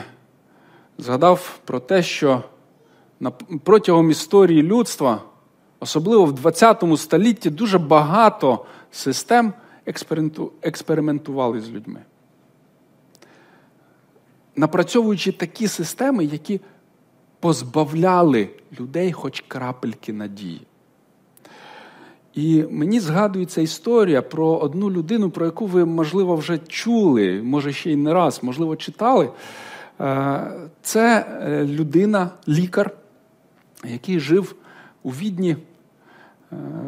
згадав 0.98 1.60
про 1.66 1.80
те, 1.80 2.04
що 2.04 2.44
протягом 3.64 4.12
історії 4.12 4.64
людства, 4.64 5.22
особливо 5.84 6.26
в 6.26 6.52
ХХ 6.52 6.98
столітті, 6.98 7.50
дуже 7.50 7.80
багато 7.80 8.66
систем 8.92 9.54
експериментували 10.62 11.62
з 11.62 11.70
людьми. 11.70 12.00
Напрацьовуючи 14.56 15.32
такі 15.32 15.68
системи, 15.68 16.26
які 16.26 16.62
позбавляли 17.40 18.50
людей 18.80 19.12
хоч 19.12 19.44
крапельки 19.48 20.14
надії. 20.14 20.62
І 22.34 22.64
мені 22.70 23.00
згадується 23.00 23.62
історія 23.62 24.22
про 24.22 24.48
одну 24.48 24.92
людину, 24.92 25.30
про 25.30 25.46
яку 25.46 25.66
ви, 25.66 25.86
можливо, 25.86 26.36
вже 26.36 26.58
чули, 26.58 27.42
може 27.44 27.74
ще 27.74 27.92
й 27.92 27.96
не 27.96 28.14
раз, 28.14 28.40
можливо, 28.44 28.76
читали. 28.76 29.30
Е, 30.02 30.52
це 30.82 31.26
е, 31.42 31.66
людина, 31.66 32.30
лікар, 32.48 32.92
який 33.86 34.20
жив 34.20 34.56
у 35.04 35.10
відні 35.10 35.58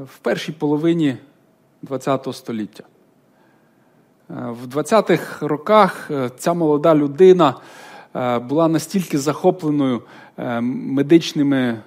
в 0.05 0.17
першій 0.17 0.51
половині 0.51 1.17
ХХ 1.89 2.33
століття. 2.33 2.83
В 4.29 4.77
20-х 4.77 5.47
роках 5.47 6.11
ця 6.37 6.53
молода 6.53 6.95
людина 6.95 7.55
була 8.49 8.67
настільки 8.67 9.17
захопленою 9.17 10.01
медичними 10.61 11.79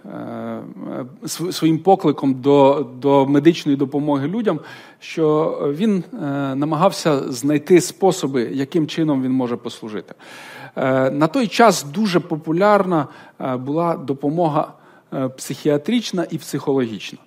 своїм 1.51 1.79
покликом 1.79 2.35
до 2.35 2.87
до 3.01 3.27
медичної 3.27 3.77
допомоги 3.77 4.29
людям, 4.29 4.61
що 5.01 5.59
він 5.77 6.05
намагався 6.55 7.33
знайти 7.33 7.81
способи, 7.81 8.51
яким 8.53 8.87
чином 8.87 9.23
він 9.23 9.33
може 9.33 9.57
послужити. 9.57 10.15
На 11.13 11.27
той 11.27 11.47
час 11.47 11.85
дуже 11.85 12.21
популярна 12.21 13.07
була 13.59 13.97
допомога 13.97 14.73
психіатрична 15.37 16.27
і 16.31 16.39
психологічна. 16.39 17.19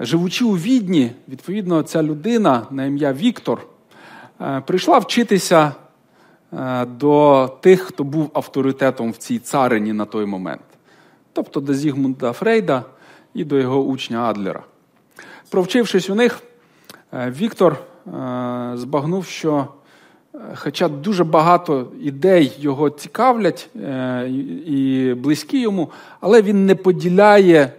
Живучи 0.00 0.44
у 0.44 0.56
відні, 0.56 1.12
відповідно, 1.28 1.82
ця 1.82 2.02
людина 2.02 2.66
на 2.70 2.84
ім'я 2.84 3.12
Віктор 3.12 3.66
прийшла 4.66 4.98
вчитися 4.98 5.72
до 6.86 7.48
тих, 7.60 7.80
хто 7.80 8.04
був 8.04 8.30
авторитетом 8.34 9.10
в 9.10 9.16
цій 9.16 9.38
царині 9.38 9.92
на 9.92 10.04
той 10.04 10.26
момент, 10.26 10.62
тобто 11.32 11.60
до 11.60 11.74
Зігмунда 11.74 12.32
Фрейда 12.32 12.84
і 13.34 13.44
до 13.44 13.58
його 13.58 13.82
учня 13.82 14.22
Адлера. 14.22 14.62
Провчившись 15.50 16.10
у 16.10 16.14
них, 16.14 16.42
Віктор 17.12 17.78
збагнув, 18.74 19.24
що 19.24 19.68
Хоча 20.54 20.88
дуже 20.88 21.24
багато 21.24 21.86
ідей 22.02 22.52
його 22.58 22.90
цікавлять 22.90 23.68
е, 23.82 24.28
і 24.66 25.14
близькі 25.14 25.60
йому, 25.60 25.90
але 26.20 26.42
він 26.42 26.66
не 26.66 26.74
поділяє 26.74 27.72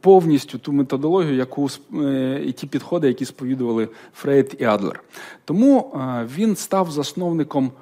повністю 0.00 0.58
ту 0.58 0.72
методологію, 0.72 1.34
яку 1.34 1.68
е, 1.94 2.42
і 2.46 2.52
ті 2.52 2.66
підходи, 2.66 3.08
які 3.08 3.24
сповідували 3.24 3.88
Фрейд 4.14 4.56
і 4.58 4.64
Адлер. 4.64 5.04
Тому 5.44 5.92
е, 5.94 6.28
він 6.36 6.56
став 6.56 6.90
засновником 6.90 7.72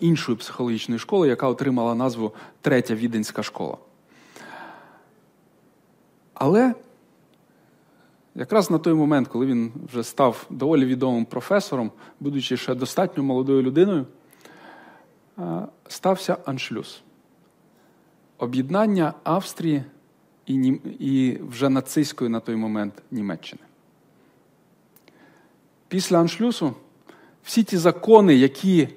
іншої 0.00 0.38
психологічної 0.38 0.98
школи, 0.98 1.28
яка 1.28 1.48
отримала 1.48 1.94
назву 1.94 2.32
Третя 2.60 2.94
Віденська 2.94 3.42
школа. 3.42 3.76
Але 6.34 6.74
Якраз 8.34 8.70
на 8.70 8.78
той 8.78 8.94
момент, 8.94 9.28
коли 9.28 9.46
він 9.46 9.72
вже 9.92 10.04
став 10.04 10.46
доволі 10.50 10.84
відомим 10.84 11.24
професором, 11.24 11.90
будучи 12.20 12.56
ще 12.56 12.74
достатньо 12.74 13.22
молодою 13.22 13.62
людиною, 13.62 14.06
стався 15.88 16.36
аншлюз. 16.44 17.02
Об'єднання 18.38 19.14
Австрії 19.24 19.84
і 20.46 20.54
і 20.98 21.40
вже 21.48 21.68
нацистської 21.68 22.30
на 22.30 22.40
той 22.40 22.56
момент 22.56 22.94
Німеччини. 23.10 23.62
Після 25.88 26.18
аншлюсу 26.18 26.74
всі 27.44 27.62
ті 27.62 27.76
закони, 27.76 28.34
які 28.34 28.88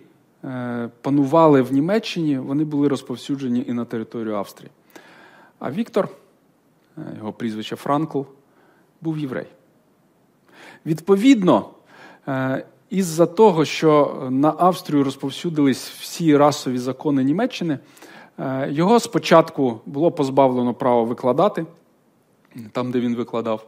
е, 0.44 0.90
панували 1.02 1.62
в 1.62 1.74
Німеччині, 1.74 2.38
вони 2.38 2.64
були 2.64 2.88
розповсюджені 2.88 3.66
і 3.68 3.74
на 3.74 3.86
територію 3.86 4.36
Австрії. 4.36 4.72
А 5.60 5.72
Віктор, 5.72 6.10
е, 6.98 7.02
його 7.18 7.34
прізвище 7.34 7.76
Франкл, 7.76 8.22
був 9.02 9.18
єврей. 9.18 9.48
Відповідно, 10.86 11.70
е, 12.28 12.66
із-за 12.90 13.26
того, 13.26 13.66
що 13.66 14.22
на 14.32 14.56
Австрію 14.58 15.04
розповсюдились 15.04 15.90
всі 15.90 16.38
расові 16.38 16.78
закони 16.78 17.24
Німеччини, 17.24 17.80
його 18.68 19.00
спочатку 19.00 19.80
було 19.86 20.12
позбавлено 20.12 20.74
права 20.74 21.04
викладати 21.04 21.66
там, 22.72 22.92
де 22.92 23.00
він 23.00 23.16
викладав. 23.16 23.66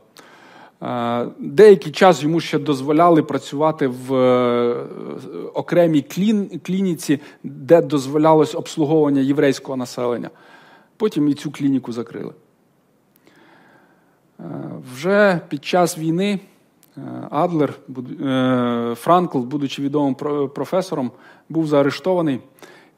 Е, 0.83 1.27
деякий 1.39 1.91
час 1.91 2.23
йому 2.23 2.39
ще 2.39 2.59
дозволяли 2.59 3.23
працювати 3.23 3.87
в 3.87 4.13
окремій 5.53 6.01
клініці, 6.63 7.19
де 7.43 7.81
дозволялось 7.81 8.55
обслуговування 8.55 9.21
єврейського 9.21 9.75
населення. 9.75 10.29
Потім 10.97 11.27
і 11.27 11.33
цю 11.33 11.51
клініку 11.51 11.91
закрили. 11.91 12.33
Е, 14.39 14.43
вже 14.93 15.41
під 15.49 15.65
час 15.65 15.97
війни 15.97 16.39
е, 16.97 17.01
Адлер, 17.29 17.73
е, 18.21 18.95
Франкл, 18.95 19.39
будучи 19.39 19.81
відомим 19.81 20.15
професором, 20.55 21.11
був 21.49 21.67
заарештований 21.67 22.39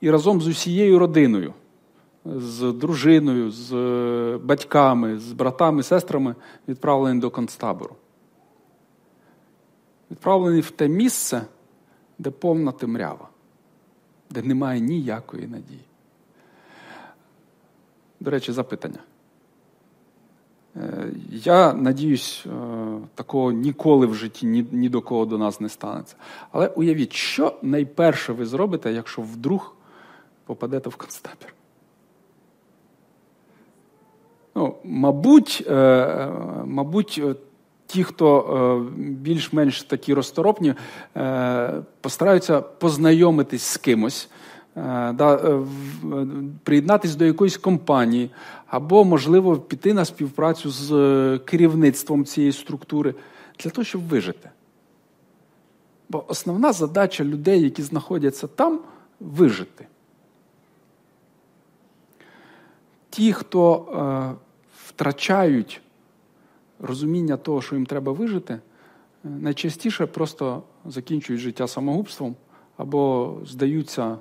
і 0.02 0.12
разом 0.12 0.42
з 0.42 0.48
усією 0.48 1.00
родиною, 1.00 1.54
з 2.26 2.74
дружиною, 2.74 3.52
з 3.52 3.74
батьками, 4.44 5.20
з 5.20 5.32
братами, 5.32 5.84
сестрами 5.84 6.36
відправлений 6.68 7.22
до 7.22 7.30
концтабору. 7.30 7.96
Відправлений 10.12 10.62
в 10.62 10.72
те 10.72 10.88
місце, 10.88 11.42
де 12.18 12.32
повна 12.32 12.72
темрява, 12.72 13.30
де 14.30 14.42
немає 14.42 14.80
ніякої 14.80 15.48
надії. 15.48 15.86
До 18.20 18.32
речі, 18.32 18.52
запитання. 18.52 19.00
Е, 20.76 21.12
я 21.32 21.74
надіюсь, 21.74 22.46
е, 22.46 22.52
такого 23.16 23.52
ніколи 23.52 24.06
в 24.06 24.16
житті 24.16 24.46
ні, 24.46 24.66
ні 24.72 24.90
до 24.90 25.02
кого 25.02 25.26
до 25.26 25.38
нас 25.38 25.62
не 25.62 25.70
станеться. 25.70 26.16
Але 26.52 26.68
уявіть, 26.68 27.14
що 27.14 27.58
найперше 27.62 28.34
ви 28.34 28.46
зробите, 28.46 28.94
якщо 28.94 29.22
вдруг 29.22 29.76
попадете 30.50 30.90
в 30.90 30.96
концтабір? 30.96 31.54
Ну, 34.56 34.76
Мабуть, 34.84 35.64
е, 35.68 36.32
мабуть, 36.66 37.22
ті, 37.86 38.04
хто 38.04 38.92
більш-менш 38.98 39.84
такі 39.84 40.14
розторопні, 40.14 40.74
постараються 42.02 42.62
познайомитись 42.62 43.64
з 43.64 43.78
кимось. 43.78 44.30
Е, 44.80 45.14
да, 45.14 45.36
е, 45.36 45.66
приєднатися 46.64 47.18
до 47.18 47.26
якоїсь 47.26 47.58
компанії, 47.58 48.30
або, 48.68 49.06
можливо, 49.06 49.58
піти 49.58 49.94
на 49.94 50.06
співпрацю 50.06 50.70
з 50.70 50.92
е, 50.92 51.40
керівництвом 51.46 52.26
цієї 52.26 52.54
структури 52.54 53.16
для 53.60 53.70
того, 53.70 53.86
щоб 53.86 54.08
вижити. 54.08 54.50
Бо 56.10 56.24
основна 56.28 56.74
задача 56.74 57.24
людей, 57.24 57.62
які 57.62 57.82
знаходяться 57.82 58.48
там, 58.48 58.80
вижити. 59.20 59.88
Ті, 63.20 63.34
хто 63.34 63.76
е, 63.76 64.36
втрачають 64.86 65.82
розуміння 66.80 67.38
того, 67.38 67.62
що 67.62 67.76
їм 67.76 67.86
треба 67.86 68.12
вижити, 68.12 68.60
найчастіше 69.24 70.06
просто 70.06 70.64
закінчують 70.86 71.42
життя 71.42 71.68
самогубством 71.68 72.36
або 72.78 73.34
здаються 73.46 74.18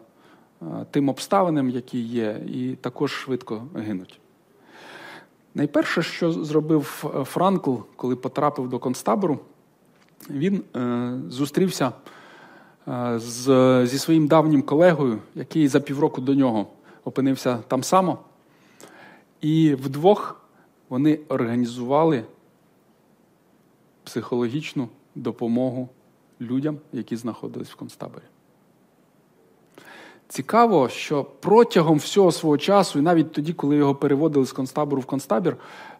Е, 0.62 0.86
тим 0.90 1.08
обставинам, 1.08 1.70
які 1.70 2.00
є, 2.00 2.40
і 2.46 2.76
також 2.80 3.12
швидко 3.12 3.62
гинуть. 3.74 4.20
Найперше, 5.54 6.02
що 6.02 6.32
зробив 6.32 7.12
е, 7.20 7.24
Франкл, 7.24 7.74
коли 7.96 8.16
потрапив 8.16 8.68
до 8.68 8.78
концтабору, 8.78 9.38
він 10.30 10.62
е, 10.76 11.12
зустрівся 11.28 11.92
е, 12.88 13.18
з, 13.18 13.86
зі 13.86 13.98
своїм 13.98 14.26
давнім 14.26 14.62
колегою, 14.62 15.18
який 15.34 15.68
за 15.68 15.80
півроку 15.80 16.20
до 16.20 16.34
нього 16.34 16.66
опинився 17.04 17.58
там 17.68 17.82
само. 17.82 18.18
І 19.40 19.74
вдвох 19.74 20.40
вони 20.88 21.18
організували 21.28 22.24
психологічну 24.04 24.88
допомогу 25.14 25.88
людям, 26.40 26.78
які 26.92 27.16
знаходились 27.16 27.70
в 27.70 27.76
концтаборі. 27.76 28.22
Цікаво, 30.28 30.88
що 30.88 31.24
протягом 31.24 31.98
всього 31.98 32.32
свого 32.32 32.58
часу, 32.58 32.98
і 32.98 33.02
навіть 33.02 33.32
тоді, 33.32 33.52
коли 33.52 33.76
його 33.76 33.94
переводили 33.94 34.46
з 34.46 34.52
концтабору 34.52 35.02
в 35.02 35.06
концтабір, 35.06 35.56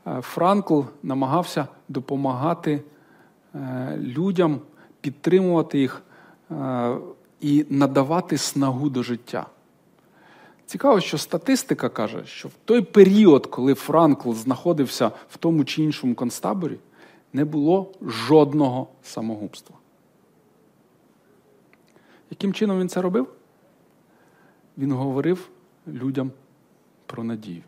е, 0.07 0.21
Франкл 0.21 0.81
намагався 1.03 1.69
допомагати 1.89 2.83
е, 3.55 3.99
людям, 4.01 4.61
підтримувати 5.01 5.79
їх 5.79 6.03
е, 6.51 6.97
і 7.41 7.67
надавати 7.71 8.39
снагу 8.39 8.91
до 8.91 9.03
життя. 9.03 9.47
Цікаво, 10.69 11.01
що 11.01 11.19
статистика 11.19 11.89
каже, 11.89 12.23
що 12.27 12.49
в 12.49 12.53
той 12.65 12.83
період, 12.83 13.47
коли 13.47 13.75
Франкл 13.75 14.33
знаходився 14.33 15.11
в 15.31 15.37
тому 15.37 15.65
чи 15.65 15.83
іншому 15.83 16.15
концтаборі, 16.15 16.79
не 17.33 17.45
було 17.45 17.93
жодного 18.03 18.89
самогубства. 19.03 19.77
Яким 22.31 22.53
чином 22.53 22.81
він 22.81 22.89
це 22.89 23.03
робив? 23.03 23.27
Він 24.79 24.93
говорив 24.93 25.49
людям 25.87 26.31
про 27.07 27.25
надію. 27.25 27.63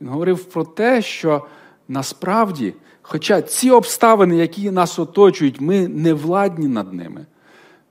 Він 0.00 0.08
говорив 0.08 0.44
про 0.44 0.64
те, 0.64 1.02
що 1.02 1.46
насправді, 1.88 2.74
хоча 3.02 3.42
ці 3.42 3.70
обставини, 3.70 4.36
які 4.36 4.70
нас 4.70 4.98
оточують, 4.98 5.60
ми 5.60 5.88
не 5.88 6.14
владні 6.14 6.68
над 6.68 6.92
ними, 6.92 7.26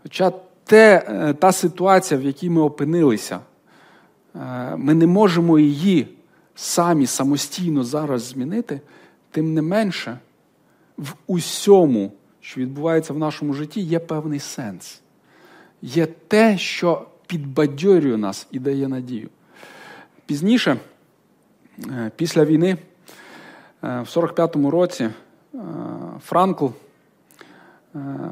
хоча 0.04 0.32
те, 0.64 1.06
е, 1.10 1.34
та 1.34 1.52
ситуація, 1.52 2.20
в 2.20 2.24
якій 2.24 2.50
ми 2.50 2.62
опинилися, 2.62 3.40
ми 4.78 4.94
не 4.94 5.08
можемо 5.08 5.60
її 5.60 6.08
самі 6.56 7.08
самостійно 7.08 7.84
зараз 7.84 8.24
змінити, 8.24 8.82
тим 9.32 9.54
не 9.54 9.62
менше, 9.62 10.20
в 10.98 11.14
усьому, 11.28 12.12
що 12.40 12.62
відбувається 12.62 13.14
в 13.14 13.18
нашому 13.18 13.54
житті, 13.54 13.82
є 13.82 14.00
певний 14.00 14.40
сенс. 14.40 15.02
Є 15.82 16.06
те, 16.06 16.58
що 16.58 17.08
підбадьорює 17.28 18.18
нас 18.18 18.48
і 18.52 18.60
дає 18.60 18.88
надію. 18.88 19.30
Пізніше, 20.26 20.78
е, 21.90 22.12
після 22.16 22.46
війни, 22.46 22.70
е, 22.70 22.78
в 23.82 24.18
45-му 24.18 24.72
році, 24.72 25.04
е, 25.04 25.60
Франкл 26.26 26.68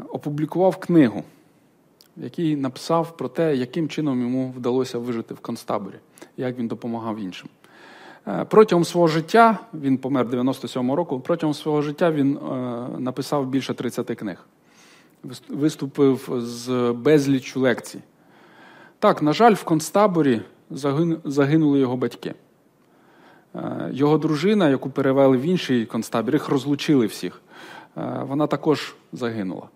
опублікував 0.10 0.78
книгу, 0.78 1.24
в 2.18 2.24
якій 2.24 2.56
написав 2.56 3.18
про 3.18 3.28
те, 3.28 3.56
яким 3.56 3.90
чином 3.90 4.22
йому 4.22 4.54
вдалося 4.58 5.00
вижити 5.00 5.34
в 5.34 5.40
концтаборі, 5.40 5.96
як 6.38 6.58
він 6.58 6.68
допомагав 6.68 7.20
іншим. 7.20 7.50
Протягом 8.50 8.86
свого 8.86 9.08
життя, 9.08 9.60
він 9.74 9.98
помер 9.98 10.26
97-го 10.28 10.96
року, 10.96 11.20
протягом 11.20 11.54
свого 11.54 11.82
життя 11.82 12.12
він 12.12 12.40
написав 12.98 13.48
більше 13.48 13.74
30 13.74 14.08
книг. 14.08 14.46
Виступив 15.50 16.30
з 16.38 16.92
безліччю 16.92 17.60
лекцій. 17.60 18.00
Так, 19.00 19.22
на 19.22 19.34
жаль, 19.34 19.54
в 19.54 19.64
концтаборі 19.64 20.42
загинули 21.24 21.80
його 21.80 21.98
батьки. 21.98 22.34
Е, 23.56 23.90
його 23.92 24.18
дружина, 24.18 24.70
яку 24.70 24.90
перевели 24.90 25.38
в 25.38 25.42
інший 25.42 25.86
концтабір, 25.86 26.34
їх 26.34 26.50
розлучили 26.50 27.06
всіх. 27.06 27.42
Е, 27.98 28.26
вона 28.28 28.48
також 28.48 28.96
загинула. 29.14 29.70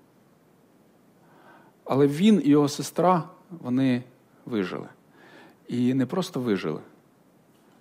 Але 1.90 2.08
він 2.08 2.42
і 2.46 2.50
його 2.50 2.70
сестра 2.70 3.24
вони 3.50 4.04
вижили. 4.46 4.88
І 5.68 5.94
не 5.94 6.06
просто 6.06 6.40
вижили, 6.40 6.82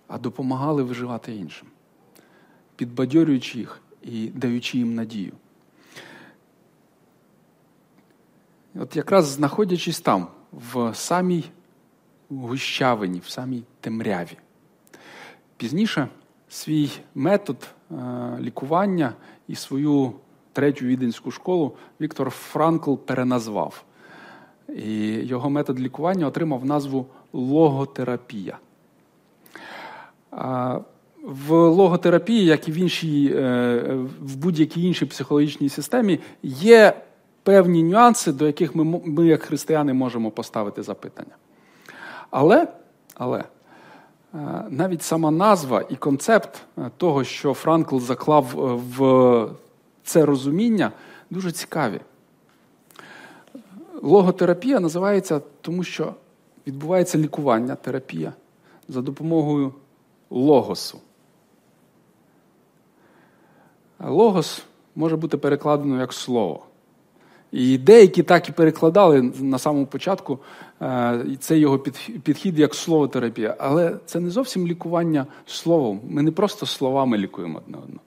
а 0.07 0.17
допомагали 0.17 0.83
виживати 0.83 1.35
іншим, 1.35 1.67
підбадьорюючи 2.75 3.57
їх 3.57 3.81
і 4.01 4.27
даючи 4.27 4.77
їм 4.77 4.95
надію. 4.95 5.33
От 8.75 8.95
якраз 8.95 9.25
знаходячись 9.25 10.01
там, 10.01 10.27
в 10.51 10.95
самій 10.95 11.43
гущавині, 12.29 13.19
в 13.19 13.29
самій 13.29 13.63
темряві. 13.81 14.37
Пізніше 15.57 16.07
свій 16.49 16.91
метод 17.15 17.67
е, 17.91 17.95
лікування 18.39 19.13
і 19.47 19.55
свою 19.55 20.13
третю 20.53 20.85
віденську 20.85 21.31
школу 21.31 21.77
Віктор 22.01 22.29
Франкл 22.29 22.95
переназвав. 22.95 23.83
І 24.75 25.07
його 25.13 25.49
метод 25.49 25.79
лікування 25.79 26.27
отримав 26.27 26.65
назву 26.65 27.05
логотерапія. 27.33 28.57
В 31.23 31.51
логотерапії, 31.51 32.45
як 32.45 32.67
і 32.67 32.71
в 32.71 32.75
іншій, 32.75 33.33
е, 33.35 33.81
в 34.21 34.35
будь-якій 34.35 34.87
іншій 34.87 35.05
психологічній 35.05 35.69
системі, 35.69 36.19
є 36.43 36.93
певні 37.43 37.83
нюанси, 37.83 38.31
до 38.31 38.47
яких 38.47 38.75
ми, 38.75 39.01
ми 39.05 39.27
як 39.27 39.43
християни, 39.43 39.93
можемо 39.93 40.31
поставити 40.31 40.83
запитання. 40.83 41.35
Але, 42.29 42.67
але 43.15 43.39
е, 43.39 43.47
навіть 44.69 45.03
сама 45.03 45.31
назва 45.31 45.83
і 45.89 45.95
концепт 45.95 46.61
е, 46.77 46.91
того, 46.97 47.23
що 47.23 47.53
Франкл 47.53 47.99
заклав 47.99 48.45
в 48.97 49.49
це 50.03 50.25
розуміння, 50.25 50.91
дуже 51.29 51.51
цікаві. 51.51 51.99
Логотерапія 54.07 54.79
називається 54.79 55.41
тому, 55.61 55.83
що 55.83 56.13
відбувається 56.67 57.17
лікування, 57.17 57.75
терапія 57.75 58.33
за 58.87 59.01
допомогою 59.01 59.73
логосу. 60.29 60.99
Логос 63.99 64.63
може 64.95 65.15
бути 65.15 65.37
перекладено 65.37 65.99
як 65.99 66.13
слово. 66.13 66.65
І 67.51 67.77
деякі 67.77 68.23
так 68.23 68.49
і 68.49 68.51
перекладали 68.51 69.21
на 69.21 69.59
самому 69.59 69.85
початку 69.85 70.39
е, 70.81 71.25
це 71.39 71.57
його 71.57 71.79
підхід 72.23 72.59
як 72.59 72.75
словотерапія. 72.75 73.55
Але 73.59 73.97
це 74.05 74.19
не 74.19 74.29
зовсім 74.29 74.67
лікування 74.67 75.25
словом. 75.45 76.01
Ми 76.09 76.21
не 76.21 76.31
просто 76.31 76.65
словами 76.65 77.17
лікуємо 77.17 77.57
одне 77.57 77.77
одного. 77.77 78.01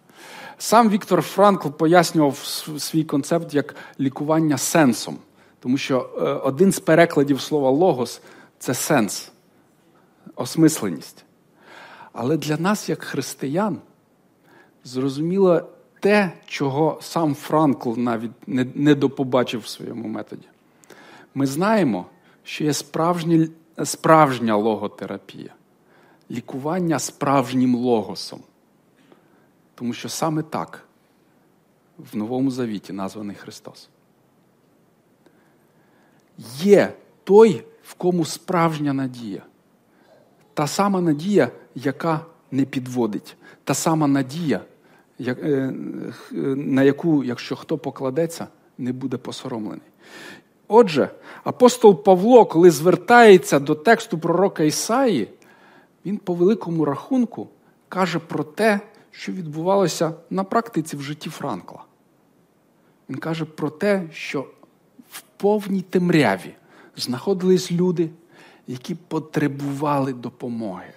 Сам 0.59 0.91
Віктор 0.91 1.23
Франкл 1.23 1.69
пояснював 1.69 2.37
свій 2.79 3.05
концепт 3.05 3.55
як 3.55 3.75
лікування 4.01 4.59
сенсом, 4.59 5.19
тому 5.61 5.79
що 5.79 6.11
е, 6.19 6.23
один 6.23 6.73
з 6.73 6.81
перекладів 6.81 7.41
слова 7.41 7.71
логос 7.71 8.23
це 8.59 8.75
сенс, 8.75 9.33
осмисленість. 10.37 11.25
Але 12.13 12.37
для 12.37 12.57
нас, 12.57 12.89
як 12.89 13.03
християн, 13.03 13.79
зрозуміло 14.85 15.63
те, 16.01 16.33
чого 16.47 16.99
сам 17.03 17.35
Франкл 17.35 17.93
навіть 17.97 18.33
не, 18.77 18.95
допобачив 18.95 19.61
в 19.61 19.67
своєму 19.67 20.09
методі. 20.09 20.47
Ми 21.35 21.47
знаємо, 21.47 22.07
що 22.45 22.65
є 22.65 22.73
справжня, 22.73 23.49
справжня 23.85 24.57
логотерапія, 24.57 25.55
лікування 26.31 26.99
справжнім 26.99 27.75
логосом. 27.75 28.41
Тому 29.75 29.93
що 29.93 30.09
саме 30.09 30.43
так 30.43 30.85
в 31.99 32.17
Новому 32.17 32.51
Завіті 32.51 32.93
названий 32.93 33.37
Христос. 33.37 33.89
Є 36.59 36.93
той, 37.25 37.65
в 37.83 37.95
кому 37.95 38.25
справжня 38.25 38.93
надія. 38.93 39.43
Та 40.55 40.67
сама 40.67 41.01
надія, 41.01 41.51
яка 41.75 42.21
не 42.51 42.65
підводить, 42.65 43.37
та 43.65 43.75
сама 43.75 44.07
надія, 44.07 44.61
Е, 45.29 45.73
на 46.57 46.83
яку, 46.83 47.25
якщо 47.25 47.57
хто 47.57 47.79
покладеться, 47.79 48.47
не 48.79 48.93
буде 48.93 49.17
посоромлений. 49.17 49.87
Отже, 50.69 51.11
апостол 51.45 52.03
Павло, 52.03 52.47
коли 52.47 52.71
звертається 52.71 53.61
до 53.61 53.75
тексту 53.75 54.19
пророка 54.19 54.63
Ісаї, 54.63 55.29
він 56.07 56.17
по 56.17 56.35
великому 56.35 56.85
рахунку 56.85 57.49
каже 57.89 58.19
про 58.19 58.45
те, 58.45 58.81
що 59.11 59.33
відбувалося 59.33 60.13
на 60.31 60.45
практиці 60.45 60.97
в 60.97 61.03
житті 61.03 61.31
Франкла. 61.31 61.85
Він 63.09 63.17
каже 63.17 63.45
про 63.45 63.71
те, 63.71 64.03
що 64.13 64.47
повній 65.41 65.83
темряві 65.83 66.55
знаходились 66.97 67.73
люди, 67.73 68.11
які 68.67 68.95
потребували 68.95 70.13
допомоги, 70.13 70.93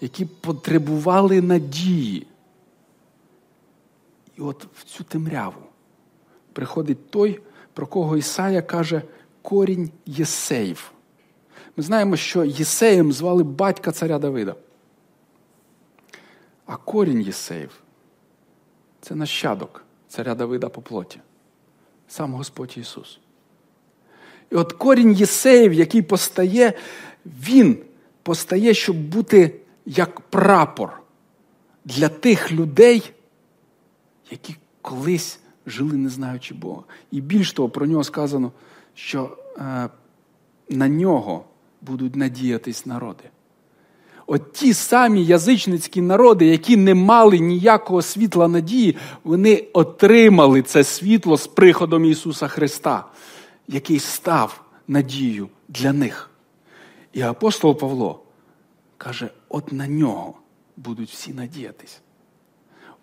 які 0.00 0.24
потребували 0.24 1.42
надії. 1.42 2.26
І 4.36 4.40
от 4.40 4.66
в 4.74 4.84
цю 4.84 5.04
темряву 5.04 5.62
приходить 6.52 7.10
той, 7.10 7.40
про 7.72 7.86
кого 7.86 8.16
Ісая 8.16 8.62
каже, 8.62 9.02
корінь 9.42 9.90
Єсеїв. 10.06 10.92
Ми 11.76 11.84
знаємо, 11.84 12.16
що 12.16 12.44
Єсеєм 12.44 13.12
звали 13.12 13.42
батька 13.42 13.92
царя 13.92 14.18
Давида. 14.18 14.54
А 16.66 16.76
корінь 16.76 17.20
Єсеїв 17.20 17.82
це 19.00 19.14
нащадок 19.14 19.84
царя 20.08 20.34
Давида 20.34 20.68
по 20.68 20.82
плоті, 20.82 21.20
сам 22.08 22.32
Господь 22.32 22.74
Ісус. 22.78 23.18
І 24.54 24.56
от 24.56 24.72
корінь 24.72 25.12
Єсеїв, 25.12 25.72
який 25.72 26.02
постає, 26.02 26.72
він 27.26 27.76
постає, 28.22 28.74
щоб 28.74 28.96
бути 28.96 29.54
як 29.86 30.20
прапор 30.20 30.90
для 31.84 32.08
тих 32.08 32.52
людей, 32.52 33.12
які 34.30 34.56
колись 34.82 35.40
жили, 35.66 35.96
не 35.96 36.08
знаючи 36.08 36.54
Бога. 36.54 36.82
І 37.10 37.20
більш 37.20 37.52
того, 37.52 37.68
про 37.68 37.86
нього 37.86 38.04
сказано, 38.04 38.52
що 38.94 39.36
е, 39.58 39.88
на 40.68 40.88
нього 40.88 41.44
будуть 41.82 42.16
надіятись 42.16 42.86
народи. 42.86 43.24
От 44.26 44.52
ті 44.52 44.74
самі 44.74 45.24
язичницькі 45.24 46.00
народи, 46.00 46.46
які 46.46 46.76
не 46.76 46.94
мали 46.94 47.38
ніякого 47.38 48.02
світла 48.02 48.48
надії, 48.48 48.96
вони 49.24 49.64
отримали 49.72 50.62
це 50.62 50.84
світло 50.84 51.36
з 51.36 51.46
приходом 51.46 52.04
Ісуса 52.04 52.48
Христа, 52.48 53.04
який 53.68 53.98
став 53.98 54.64
надією 54.88 55.48
для 55.68 55.92
них. 55.92 56.30
І 57.12 57.22
апостол 57.22 57.78
Павло 57.78 58.22
каже: 58.98 59.30
от 59.48 59.72
на 59.72 59.88
нього 59.88 60.34
будуть 60.76 61.10
всі 61.10 61.32
надіятись. 61.32 62.00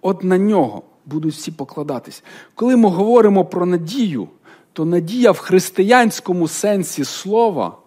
От 0.01 0.23
на 0.23 0.37
нього 0.37 0.83
будуть 1.05 1.33
всі 1.33 1.51
покладатись. 1.51 2.23
Коли 2.55 2.75
ми 2.75 2.89
говоримо 2.89 3.45
про 3.45 3.65
надію, 3.65 4.27
то 4.73 4.85
надія 4.85 5.31
в 5.31 5.37
християнському 5.37 6.47
сенсі 6.47 7.03
слова 7.03 7.77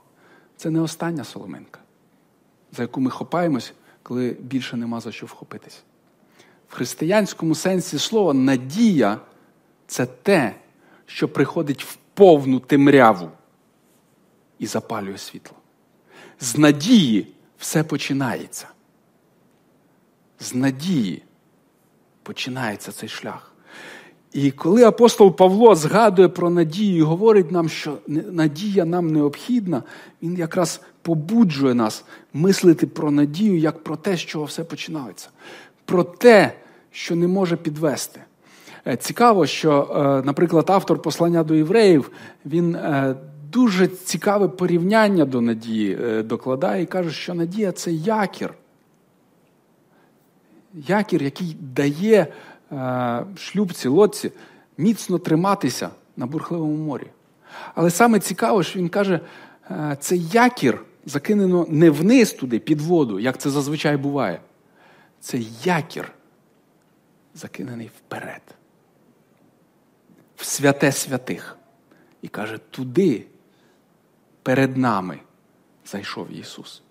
це 0.56 0.70
не 0.70 0.80
остання 0.80 1.24
соломинка, 1.24 1.80
за 2.72 2.82
яку 2.82 3.00
ми 3.00 3.10
хопаємось, 3.10 3.72
коли 4.02 4.36
більше 4.40 4.76
нема 4.76 5.00
за 5.00 5.12
що 5.12 5.26
вхопитись. 5.26 5.82
В 6.68 6.74
християнському 6.74 7.54
сенсі 7.54 7.98
слова 7.98 8.34
надія 8.34 9.20
це 9.86 10.06
те, 10.06 10.54
що 11.06 11.28
приходить 11.28 11.84
в 11.84 11.98
повну 12.14 12.60
темряву 12.60 13.28
і 14.58 14.66
запалює 14.66 15.18
світло. 15.18 15.56
З 16.40 16.58
надії 16.58 17.26
все 17.58 17.84
починається. 17.84 18.68
З 20.40 20.54
надії 20.54 21.22
починається 22.22 22.92
цей 22.92 23.08
шлях. 23.08 23.54
І 24.32 24.50
коли 24.50 24.84
апостол 24.84 25.36
Павло 25.36 25.74
згадує 25.74 26.28
про 26.28 26.50
надію 26.50 26.98
і 26.98 27.02
говорить 27.02 27.52
нам, 27.52 27.68
що 27.68 27.98
надія 28.08 28.84
нам 28.84 29.10
необхідна, 29.10 29.82
він 30.22 30.36
якраз 30.36 30.80
побуджує 31.02 31.74
нас 31.74 32.04
мислити 32.32 32.86
про 32.86 33.10
надію 33.10 33.58
як 33.58 33.84
про 33.84 33.96
те, 33.96 34.16
з 34.16 34.20
чого 34.20 34.44
все 34.44 34.64
починається, 34.64 35.28
про 35.84 36.04
те, 36.04 36.52
що 36.90 37.16
не 37.16 37.28
може 37.28 37.56
підвести. 37.56 38.20
Е, 38.86 38.96
цікаво, 38.96 39.46
що, 39.46 39.90
е, 39.96 40.26
наприклад, 40.26 40.70
автор 40.70 41.02
послання 41.02 41.44
до 41.44 41.54
євреїв 41.54 42.10
він 42.46 42.74
е, 42.74 43.16
дуже 43.50 43.86
цікаве 43.86 44.48
порівняння 44.48 45.24
до 45.24 45.40
надії 45.40 46.22
докладає 46.22 46.82
і 46.82 46.86
каже, 46.86 47.10
що 47.10 47.34
надія 47.34 47.72
це 47.72 47.92
якір. 47.92 48.54
Якір, 50.74 51.22
який 51.22 51.56
дає 51.60 52.26
шлюбці, 53.36 53.88
лодці 53.88 54.32
міцно 54.78 55.18
триматися 55.18 55.90
на 56.16 56.26
бурхливому 56.26 56.76
морі. 56.76 57.06
Але 57.74 57.90
саме 57.90 58.20
цікаво, 58.20 58.62
що 58.62 58.78
він 58.78 58.88
каже, 58.88 59.20
це 59.98 60.16
якір 60.16 60.80
закинено 61.06 61.66
не 61.68 61.90
вниз 61.90 62.32
туди, 62.32 62.58
під 62.58 62.80
воду, 62.80 63.20
як 63.20 63.38
це 63.38 63.50
зазвичай 63.50 63.96
буває. 63.96 64.40
Це 65.20 65.38
якір 65.64 66.12
закинений 67.34 67.90
вперед, 67.98 68.42
святе 70.44 70.92
святих. 70.92 71.56
І 72.22 72.28
каже, 72.28 72.58
туди 72.70 73.26
перед 74.42 74.76
нами 74.76 75.18
зайшов 75.84 76.32
Ісус 76.32 76.82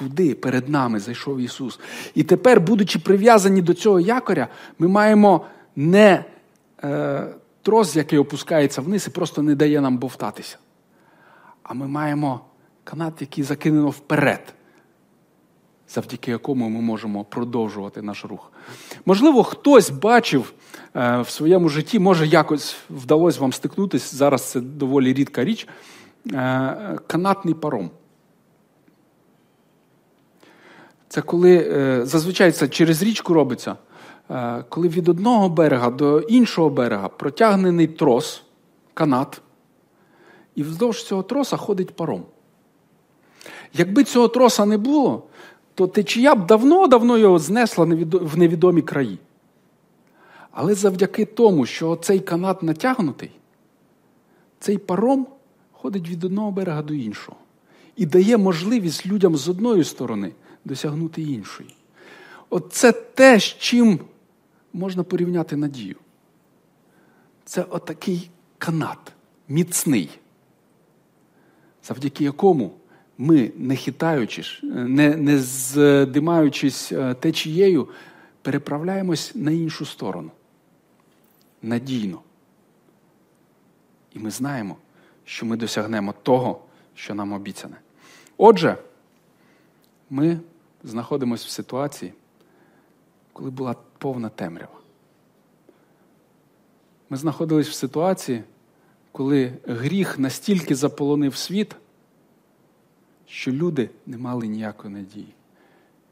туди 0.00 0.34
перед 0.34 0.68
нами 0.68 1.00
зайшов 1.00 1.38
Ісус. 1.38 1.80
І 2.14 2.22
тепер, 2.22 2.60
будучи 2.60 2.98
прив'язані 2.98 3.62
до 3.62 3.74
цього 3.74 4.00
якоря, 4.00 4.48
ми 4.78 4.88
маємо 4.88 5.46
не 5.76 6.24
е, 6.84 7.26
трос, 7.62 7.96
який 7.96 8.18
опускається 8.18 8.80
вниз 8.80 9.06
і 9.06 9.10
просто 9.10 9.42
не 9.42 9.54
дає 9.54 9.80
нам 9.80 9.98
бовтатися. 9.98 10.58
А 11.62 11.74
ми 11.74 11.88
маємо 11.88 12.40
канат, 12.84 13.20
який 13.20 13.44
закинено 13.44 13.88
вперед, 13.88 14.54
завдяки 15.94 16.30
якому 16.30 16.68
ми 16.68 16.80
можемо 16.80 17.24
продовжувати 17.24 18.02
наш 18.02 18.24
рух. 18.24 18.52
Можливо, 19.06 19.42
хтось 19.42 19.90
бачив 19.90 20.52
е, 20.96 21.20
в 21.20 21.28
своєму 21.28 21.68
житті, 21.68 21.98
може 21.98 22.26
якось 22.26 22.76
вдалося 22.90 23.40
вам 23.40 23.52
стикнутися, 23.52 24.16
зараз 24.16 24.50
це 24.50 24.60
доволі 24.60 25.12
рідка 25.12 25.44
річ, 25.44 25.68
е, 26.26 26.98
канатний 27.06 27.54
паром. 27.54 27.90
Це 31.08 31.22
коли 31.22 31.56
е, 31.56 32.06
зазвичай 32.06 32.52
це 32.52 32.68
через 32.68 33.02
річку 33.02 33.34
робиться, 33.34 33.76
коли 34.68 34.88
від 34.88 35.08
одного 35.08 35.48
берега 35.48 35.90
до 35.90 36.20
іншого 36.20 36.70
берега 36.70 37.08
протягнений 37.08 37.86
трос, 37.86 38.42
канат, 38.94 39.40
і 40.54 40.62
вздовж 40.62 41.04
цього 41.04 41.22
троса 41.22 41.56
ходить 41.56 41.96
паром. 41.96 42.22
Якби 43.72 44.04
цього 44.04 44.28
троса 44.28 44.66
не 44.66 44.78
було, 44.78 45.22
то 45.80 45.86
течія 45.86 46.34
б 46.34 46.46
давно-давно 46.46 47.18
його 47.18 47.38
знесла 47.38 47.84
в 48.12 48.38
невідомі 48.38 48.82
краї. 48.82 49.18
Але 50.50 50.74
завдяки 50.74 51.24
тому, 51.24 51.66
що 51.66 51.96
цей 51.96 52.20
канат 52.20 52.62
натягнутий, 52.62 53.30
цей 54.58 54.78
паром 54.78 55.26
ходить 55.72 56.08
від 56.08 56.24
одного 56.24 56.50
берега 56.50 56.82
до 56.82 56.94
іншого 56.94 57.36
і 57.96 58.06
дає 58.06 58.36
можливість 58.36 59.06
людям 59.06 59.36
з 59.36 59.48
одної 59.48 59.84
сторони 59.84 60.32
досягнути 60.64 61.22
іншої. 61.22 61.74
От 62.50 62.72
це 62.72 62.92
те, 62.92 63.40
з 63.40 63.44
чим 63.44 64.00
можна 64.72 65.02
порівняти 65.02 65.56
надію. 65.56 65.96
Це 67.44 67.62
отакий 67.62 68.30
канат, 68.58 69.12
міцний, 69.48 70.10
завдяки 71.82 72.24
якому 72.24 72.70
ми, 73.20 73.52
не 73.56 73.76
хитаючись, 73.76 74.58
не, 74.62 75.16
не 75.16 75.38
здимаючись 75.38 76.92
е, 76.92 77.14
течією, 77.14 77.88
переправляємось 78.42 79.32
на 79.34 79.50
іншу 79.50 79.86
сторону. 79.86 80.30
Надійно. 81.62 82.20
І 84.14 84.18
ми 84.18 84.30
знаємо, 84.30 84.76
що 85.24 85.46
ми 85.46 85.56
досягнемо 85.56 86.14
того, 86.22 86.60
що 86.94 87.14
нам 87.14 87.32
обіцяне. 87.32 87.76
Отже, 88.36 88.76
ми 90.10 90.40
знаходимося 90.84 91.46
в 91.46 91.50
ситуації, 91.50 92.12
коли 93.32 93.50
була 93.50 93.74
повна 93.98 94.28
темрява. 94.28 94.78
Ми 97.10 97.16
знаходились 97.16 97.68
в 97.68 97.72
ситуації, 97.74 98.42
коли 99.12 99.52
гріх 99.66 100.18
настільки 100.18 100.74
заполонив 100.74 101.36
світ, 101.36 101.76
що 103.30 103.52
люди 103.52 103.90
не 104.06 104.18
мали 104.18 104.46
ніякої 104.46 104.94
надії. 104.94 105.34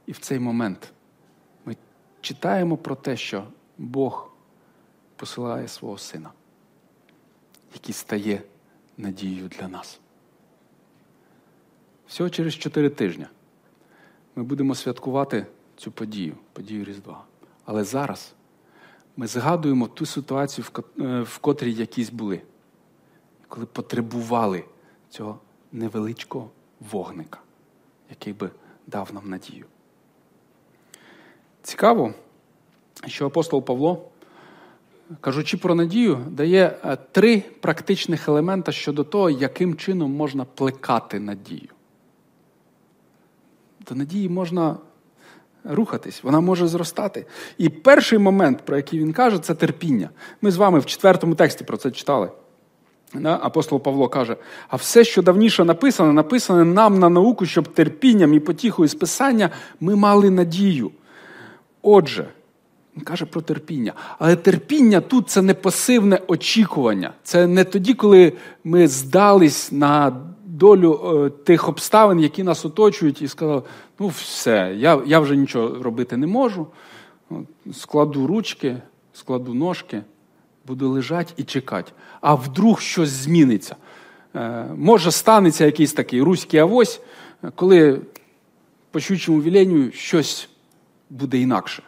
І 0.06 0.12
в 0.12 0.18
цей 0.18 0.38
момент 0.38 0.92
ми 1.64 1.76
читаємо 2.20 2.76
про 2.76 2.94
те, 2.94 3.16
що 3.16 3.46
Бог 3.78 4.30
посилає 5.16 5.68
свого 5.68 5.98
сина, 5.98 6.30
який 7.74 7.92
стає 7.92 8.42
надією 8.96 9.48
для 9.48 9.68
нас. 9.68 10.00
Всього 12.06 12.30
через 12.30 12.54
чотири 12.54 12.90
тижні 12.90 13.26
ми 14.36 14.42
будемо 14.42 14.74
святкувати 14.74 15.46
цю 15.76 15.90
подію, 15.90 16.36
подію 16.52 16.84
Різдва. 16.84 17.24
Але 17.64 17.84
зараз 17.84 18.34
ми 19.16 19.26
згадуємо 19.26 19.88
ту 19.88 20.06
ситуацію, 20.06 20.66
в 20.74 21.02
е, 21.02 21.26
котрій 21.40 21.72
якісь 21.72 22.10
були, 22.10 22.42
коли 23.48 23.66
потребували 23.66 24.64
цього 25.10 25.40
невеличкого 25.72 26.50
вогника, 26.90 27.38
який 28.10 28.32
би 28.32 28.50
дав 28.86 29.10
нам 29.14 29.30
надію. 29.30 29.64
Цікаво, 31.62 32.14
що 33.06 33.26
апостол 33.26 33.64
Павло, 33.64 34.08
кажучи 35.20 35.56
про 35.56 35.74
надію, 35.74 36.16
дає 36.30 36.78
е, 36.84 36.96
три 37.12 37.40
практичних 37.40 38.28
елемента 38.28 38.72
щодо 38.72 39.04
того, 39.04 39.30
яким 39.30 39.76
чином 39.76 40.12
можна 40.12 40.44
плекати 40.44 41.20
надію 41.20 41.68
до 43.88 43.94
надії 43.94 44.28
можна 44.28 44.76
рухатись, 45.64 46.22
вона 46.22 46.40
може 46.40 46.68
зростати. 46.68 47.26
І 47.58 47.68
перший 47.68 48.18
момент, 48.18 48.64
про 48.64 48.76
який 48.76 49.00
він 49.00 49.12
каже, 49.12 49.38
це 49.38 49.54
терпіння. 49.54 50.10
Ми 50.42 50.50
з 50.50 50.56
вами 50.56 50.78
в 50.78 50.86
четвертому 50.86 51.34
тексті 51.34 51.64
про 51.64 51.76
це 51.76 51.90
читали. 51.90 52.30
Апостол 53.24 53.80
Павло 53.80 54.08
каже: 54.08 54.36
а 54.68 54.76
все, 54.76 55.04
що 55.04 55.22
давніше 55.22 55.64
написано, 55.64 56.12
написане 56.12 56.64
нам 56.64 56.98
на 56.98 57.08
науку, 57.08 57.46
щоб 57.46 57.68
терпінням 57.68 58.34
і 58.34 58.40
потіхою 58.40 58.88
списання 58.88 59.50
ми 59.80 59.96
мали 59.96 60.30
надію. 60.30 60.90
Отже, 61.82 62.28
він 62.96 63.04
каже 63.04 63.26
про 63.26 63.40
терпіння. 63.40 63.92
Але 64.18 64.36
терпіння 64.36 65.00
тут 65.00 65.30
це 65.30 65.42
не 65.42 65.54
пасивне 65.54 66.20
очікування. 66.26 67.12
Це 67.22 67.46
не 67.46 67.64
тоді, 67.64 67.94
коли 67.94 68.32
ми 68.64 68.88
здались 68.88 69.72
на 69.72 70.12
долю 70.46 71.00
е, 71.26 71.30
тих 71.30 71.68
обставин, 71.68 72.20
які 72.20 72.42
нас 72.42 72.64
оточують, 72.64 73.22
і 73.22 73.28
сказав: 73.28 73.66
ну, 73.98 74.08
все, 74.08 74.74
я 74.76 75.02
я 75.06 75.20
вже 75.20 75.36
нічого 75.36 75.82
робити 75.82 76.16
не 76.16 76.26
можу. 76.26 76.66
Складу 77.72 78.26
ручки, 78.26 78.76
складу 79.12 79.54
ножки, 79.54 80.02
буду 80.68 80.90
лежати 80.90 81.32
і 81.36 81.44
чекати. 81.44 81.92
А 82.20 82.34
вдруг 82.34 82.80
щось 82.80 83.08
зміниться. 83.08 83.76
Е, 84.34 84.64
може, 84.76 85.10
станеться 85.10 85.64
якийсь 85.64 85.92
такий 85.92 86.22
руський 86.22 86.60
авось, 86.60 87.00
коли 87.54 88.00
по 88.90 89.00
щучому 89.00 89.42
віленню 89.42 89.92
щось 89.92 90.48
буде 91.10 91.38
інакше. 91.38 91.82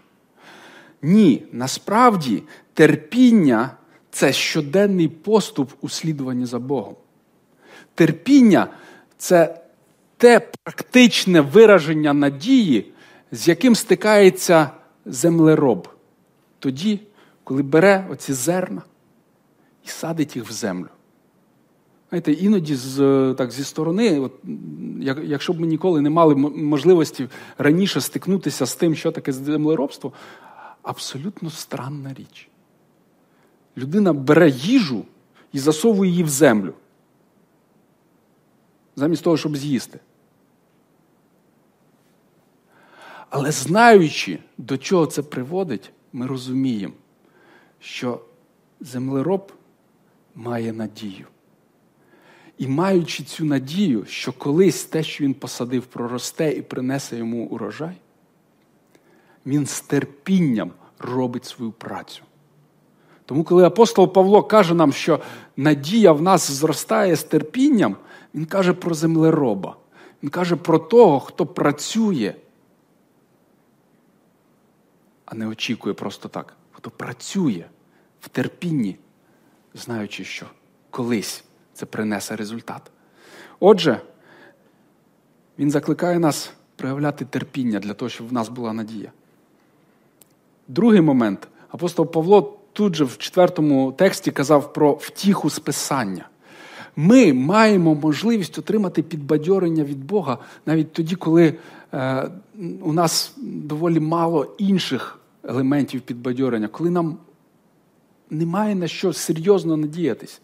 Ні, 1.03 1.43
насправді 1.53 2.43
терпіння 2.75 3.71
це 4.11 4.33
щоденний 4.33 5.09
поступ 5.09 5.71
у 5.81 5.89
слідуванні 5.89 6.47
за 6.47 6.59
Богом. 6.59 6.97
Терпіння 7.95 8.69
це 9.19 9.61
те 10.17 10.41
практичне 10.41 11.41
вираження 11.41 12.13
надії, 12.13 12.93
з 13.33 13.49
яким 13.49 13.75
стикається 13.75 14.71
землероб. 15.07 15.89
Тоді, 16.59 17.01
коли 17.51 17.63
бере 17.63 18.07
оці 18.11 18.33
зерна 18.33 18.83
і 19.85 19.89
садить 19.89 20.37
їх 20.37 20.49
в 20.49 20.53
землю. 20.53 20.89
Знаєте, 22.09 22.33
іноді 22.33 22.75
з, 22.75 22.97
так, 23.39 23.51
зі 23.51 23.65
сторони, 23.65 24.21
от, 24.21 24.33
якщо 25.25 25.53
б 25.53 25.61
ми 25.61 25.67
ніколи 25.67 26.01
не 26.01 26.11
мали 26.11 26.35
можливості 26.35 27.29
раніше 27.59 28.01
стикнутися 28.01 28.67
з 28.67 28.75
тим, 28.75 28.95
що 28.95 29.13
таке 29.13 29.33
землеробство, 29.33 30.13
абсолютно 30.83 31.51
странна 31.51 32.15
річ. 32.15 32.49
Людина 33.77 34.13
бере 34.13 34.49
їжу 34.51 35.05
і 35.53 35.59
засовує 35.59 36.11
її 36.11 36.23
в 36.23 36.29
землю. 36.29 36.75
Замість 38.97 39.25
того, 39.25 39.37
щоб 39.37 39.57
з'їсти. 39.57 40.01
Але 43.31 43.53
знаючи, 43.53 44.39
до 44.59 44.79
чого 44.79 45.07
це 45.07 45.23
приводить, 45.23 45.93
ми 46.13 46.27
розуміємо, 46.27 46.95
що 47.81 48.21
землероб 48.81 49.53
має 50.35 50.73
надію. 50.73 51.27
І 52.59 52.69
маючи 52.69 53.25
цю 53.25 53.45
надію, 53.45 54.05
що 54.05 54.33
колись 54.33 54.85
те, 54.85 55.03
що 55.03 55.25
він 55.25 55.35
посадив, 55.35 55.87
проросте 55.87 56.53
і 56.53 56.63
принесе 56.63 57.17
йому 57.17 57.47
урожай, 57.47 57.97
він 59.47 59.67
з 59.67 59.81
терпінням 59.81 60.73
робить 60.99 61.45
свою 61.45 61.73
працю. 61.73 62.23
Тому, 63.25 63.45
коли 63.45 63.65
апостол 63.65 64.13
Павло 64.13 64.43
каже 64.43 64.75
нам, 64.75 64.93
що 64.93 65.21
надія 65.57 66.13
в 66.13 66.23
нас 66.23 66.51
зростає 66.51 67.17
з 67.17 67.25
терпінням, 67.25 67.97
він 68.35 68.45
каже 68.45 68.73
про 68.73 68.95
землероба. 68.95 69.77
Він 70.23 70.31
каже 70.31 70.57
про 70.57 70.79
того, 70.79 71.21
хто 71.21 71.47
працює, 71.47 72.35
а 75.25 75.35
не 75.35 75.47
очікує 75.47 75.95
просто 75.95 76.29
так, 76.29 76.57
хто 76.81 76.91
працює 76.91 77.65
в 78.21 78.29
терпінні, 78.29 78.97
знаючи, 79.75 80.25
що 80.25 80.47
колись 80.91 81.45
це 81.75 81.87
принесе 81.87 82.37
результат. 82.37 82.91
Отже, 83.61 84.01
він 85.59 85.71
закликає 85.71 86.19
нас 86.19 86.53
проявляти 86.77 87.25
терпіння 87.25 87.79
для 87.79 87.95
того, 87.95 88.09
щоб 88.09 88.29
в 88.29 88.33
нас 88.33 88.49
була 88.49 88.73
надія. 88.73 89.13
Другий 90.69 91.01
момент. 91.01 91.49
Апостол 91.69 92.07
Павло 92.07 92.59
тут 92.73 92.97
же 92.97 93.05
в 93.05 93.19
четвертому 93.19 93.93
тексті 93.93 94.31
казав 94.31 94.73
про 94.73 94.93
втіху 94.93 95.51
списання. 95.51 96.29
Ми 96.97 97.33
маємо 97.33 97.95
можливість 97.95 98.59
отримати 98.59 99.03
підбадьорення 99.03 99.85
від 99.85 100.05
Бога 100.05 100.39
навіть 100.67 100.93
тоді, 100.93 101.15
коли 101.15 101.55
е, 101.93 102.31
у 102.81 102.93
нас 102.93 103.33
доволі 103.37 104.01
мало 104.01 104.55
інших 104.59 105.20
елементів 105.45 106.01
підбадьорення, 106.01 106.69
коли 106.69 106.91
нам 106.91 107.19
немає 108.31 108.75
на 108.75 108.89
що 108.89 109.13
серйозно 109.13 109.77
надіятись. 109.77 110.41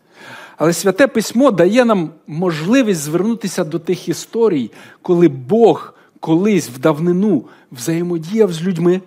Але 0.57 0.73
святе 0.73 1.07
письмо 1.07 1.51
дає 1.51 1.85
нам 1.85 2.11
можливість 2.27 3.01
звернутися 3.01 3.65
до 3.65 3.79
тих 3.79 4.09
історій, 4.09 4.71
коли 5.03 5.29
Бог 5.29 5.95
колись 6.21 6.69
в 6.69 6.79
давнину 6.79 7.45
взаємодіяв 7.73 8.53
з 8.53 8.63
людьми. 8.63 9.01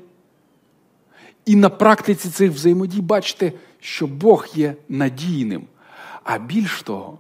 І 1.46 1.56
на 1.56 1.70
практиці 1.70 2.30
цих 2.30 2.52
взаємодій 2.52 3.02
бачите, 3.02 3.52
що 3.80 4.08
Бог 4.08 4.48
є 4.56 4.76
надійним. 4.90 5.64
А 6.24 6.38
більш 6.38 6.82
того, 6.82 7.20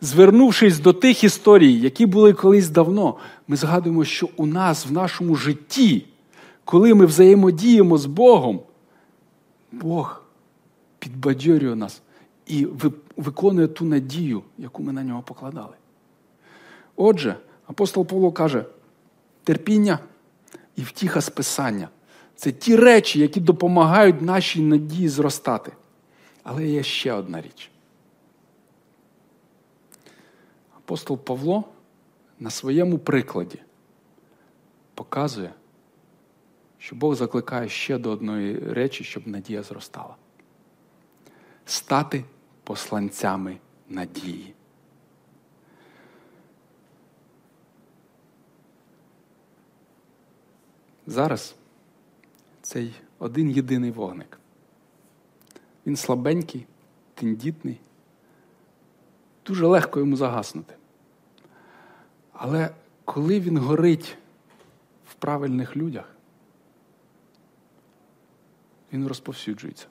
звернувшись 0.00 0.78
до 0.78 0.92
тих 0.92 1.24
історій, 1.24 1.72
які 1.72 2.06
були 2.06 2.32
колись 2.32 2.68
давно, 2.68 3.16
ми 3.48 3.56
згадуємо, 3.56 4.04
що 4.04 4.28
у 4.36 4.46
нас 4.46 4.86
в 4.86 4.92
нашому 4.92 5.36
житті, 5.36 6.06
коли 6.66 6.94
ми 6.94 7.06
взаємодіємо 7.06 7.98
з 7.98 8.06
Богом, 8.06 8.60
Бог 9.72 10.22
підбадьорює 10.98 11.74
нас 11.74 12.02
і 12.46 12.66
виконує 13.16 13.68
ту 13.68 13.84
надію, 13.84 14.42
яку 14.58 14.82
ми 14.82 14.92
на 14.92 15.02
нього 15.02 15.22
покладали. 15.22 15.74
Отже, 16.96 17.36
апостол 17.66 18.06
Павло 18.06 18.32
каже: 18.32 18.64
терпіння 19.44 19.98
і 20.76 20.82
втіха 20.82 21.20
списання 21.20 21.88
це 22.36 22.52
ті 22.52 22.76
речі, 22.76 23.20
які 23.20 23.40
допомагають 23.40 24.22
нашій 24.22 24.60
надії 24.60 25.08
зростати. 25.08 25.72
Але 26.42 26.66
є 26.66 26.82
ще 26.82 27.12
одна 27.12 27.40
річ. 27.40 27.70
Апостол 30.76 31.18
Павло 31.18 31.64
на 32.40 32.50
своєму 32.50 32.98
прикладі 32.98 33.58
показує, 34.94 35.50
що 36.86 36.96
Бог 36.96 37.14
закликає 37.14 37.68
ще 37.68 37.98
до 37.98 38.10
одної 38.10 38.58
речі, 38.58 39.04
щоб 39.04 39.28
надія 39.28 39.62
зростала. 39.62 40.16
Стати 41.64 42.24
посланцями 42.64 43.58
надії. 43.88 44.54
Зараз 51.06 51.54
цей 52.62 52.94
один 53.18 53.50
єдиний 53.50 53.90
вогник. 53.90 54.38
Він 55.86 55.96
слабенький, 55.96 56.66
тендітний, 57.14 57.80
дуже 59.46 59.66
легко 59.66 60.00
йому 60.00 60.16
загаснути. 60.16 60.74
Але 62.32 62.70
коли 63.04 63.40
він 63.40 63.58
горить 63.58 64.18
в 65.08 65.14
правильних 65.14 65.76
людях, 65.76 66.15
він 68.92 69.06
розповсюджується. 69.06 69.86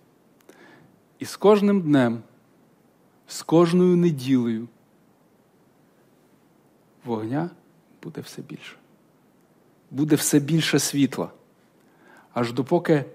І 1.20 1.26
з 1.26 1.36
кожним 1.36 1.82
днем, 1.82 2.24
з 3.28 3.42
кожною 3.42 3.98
неділею 3.98 4.68
вогня 7.06 7.50
буде 8.04 8.22
все 8.22 8.42
більше. 8.42 8.76
Буде 9.92 10.16
все 10.16 10.40
більше 10.40 10.80
світла 10.80 11.32
аж 12.36 12.54
допоки 12.54 13.06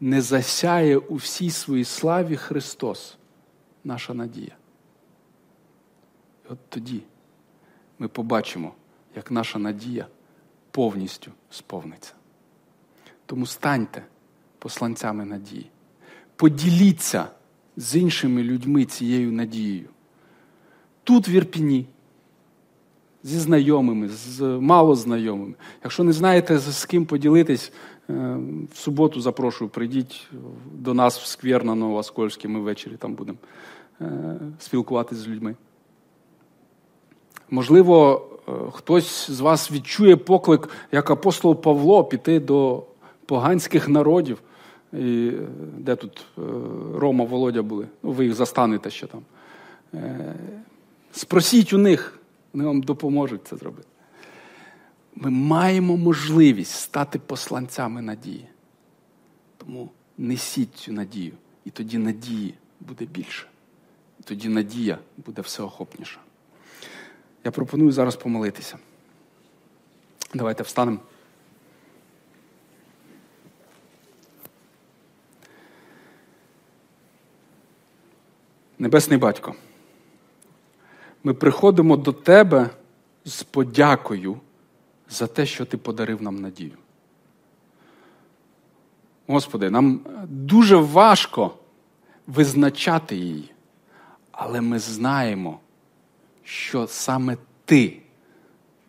не 0.00 0.22
засяє 0.22 0.98
у 0.98 1.14
всій 1.14 1.50
своїй 1.50 1.84
славі 1.84 2.36
Христос, 2.36 3.16
наша 3.84 4.14
надія. 4.14 4.56
І 6.44 6.52
от 6.52 6.58
тоді 6.68 7.02
ми 7.98 8.08
побачимо, 8.08 8.74
як 9.16 9.30
наша 9.30 9.58
надія 9.58 10.06
повністю 10.70 11.32
сповниться. 11.50 12.12
Тому 13.26 13.46
станьте 13.46 14.04
посланцями 14.58 15.24
надії. 15.24 15.70
Поділіться 16.36 17.26
з 17.76 17.96
іншими 17.96 18.42
людьми 18.42 18.84
цією 18.84 19.32
надією. 19.32 19.88
Тут 21.04 21.28
в 21.28 21.30
Ірпіні, 21.30 21.86
зі 23.22 23.38
знайомими, 23.38 24.08
з 24.08 24.40
малознайомими. 24.42 25.54
Якщо 25.84 26.04
не 26.04 26.12
знаєте, 26.12 26.58
з 26.58 26.84
ким 26.84 27.06
поділитись, 27.06 27.72
Е, 28.10 28.36
в 28.72 28.76
суботу 28.76 29.20
запрошую, 29.20 29.70
прийдіть 29.70 30.28
до 30.72 30.94
нас 30.94 31.18
в 31.18 31.26
сквер 31.26 31.64
на 31.64 31.74
Новоскольській, 31.74 32.48
ми 32.48 32.60
ввечері 32.60 32.96
там 32.96 33.14
будемо 33.14 33.38
е, 34.00 34.38
спілкуватися 34.58 35.20
з 35.20 35.28
людьми. 35.28 35.56
Можливо, 37.50 38.26
е, 38.48 38.52
хтось 38.72 39.30
з 39.30 39.40
вас 39.40 39.72
відчує 39.72 40.16
поклик, 40.16 40.68
як 40.92 41.10
апостол 41.10 41.56
Павло, 41.56 42.04
піти 42.04 42.40
до 42.40 42.84
поганських 43.26 43.88
народів. 43.88 44.42
І 44.92 45.32
Де 45.78 45.96
тут 45.96 46.26
Рома, 46.94 47.24
Володя 47.24 47.62
були? 47.62 47.86
Ну, 48.02 48.10
ви 48.12 48.24
їх 48.24 48.34
застанете 48.34 48.90
ще 48.90 49.06
там. 49.06 49.22
Спросіть 51.12 51.72
у 51.72 51.78
них, 51.78 52.18
вони 52.52 52.64
вам 52.64 52.80
допоможуть 52.82 53.46
це 53.46 53.56
зробити. 53.56 53.88
Ми 55.14 55.30
маємо 55.30 55.96
можливість 55.96 56.74
стати 56.74 57.18
посланцями 57.18 58.02
надії. 58.02 58.48
Тому 59.56 59.90
несіть 60.18 60.74
цю 60.74 60.92
надію, 60.92 61.32
і 61.64 61.70
тоді 61.70 61.98
надії 61.98 62.54
буде 62.80 63.04
більше. 63.04 63.46
І 64.20 64.22
тоді 64.22 64.48
надія 64.48 64.98
буде 65.16 65.42
всеохопніша. 65.42 66.20
Я 67.44 67.50
пропоную 67.50 67.92
зараз 67.92 68.16
помолитися. 68.16 68.78
Давайте 70.34 70.62
встанемо. 70.62 70.98
Небесний 78.78 79.18
батько. 79.18 79.54
Ми 81.24 81.34
приходимо 81.34 81.96
до 81.96 82.12
Тебе 82.12 82.70
з 83.24 83.42
подякою 83.42 84.36
за 85.10 85.26
те, 85.26 85.46
що 85.46 85.64
Ти 85.64 85.76
подарив 85.76 86.22
нам 86.22 86.40
надію. 86.40 86.72
Господи, 89.26 89.70
нам 89.70 90.00
дуже 90.28 90.76
важко 90.76 91.54
визначати 92.26 93.16
її, 93.16 93.50
але 94.32 94.60
ми 94.60 94.78
знаємо, 94.78 95.60
що 96.44 96.86
саме 96.86 97.36
Ти 97.64 97.96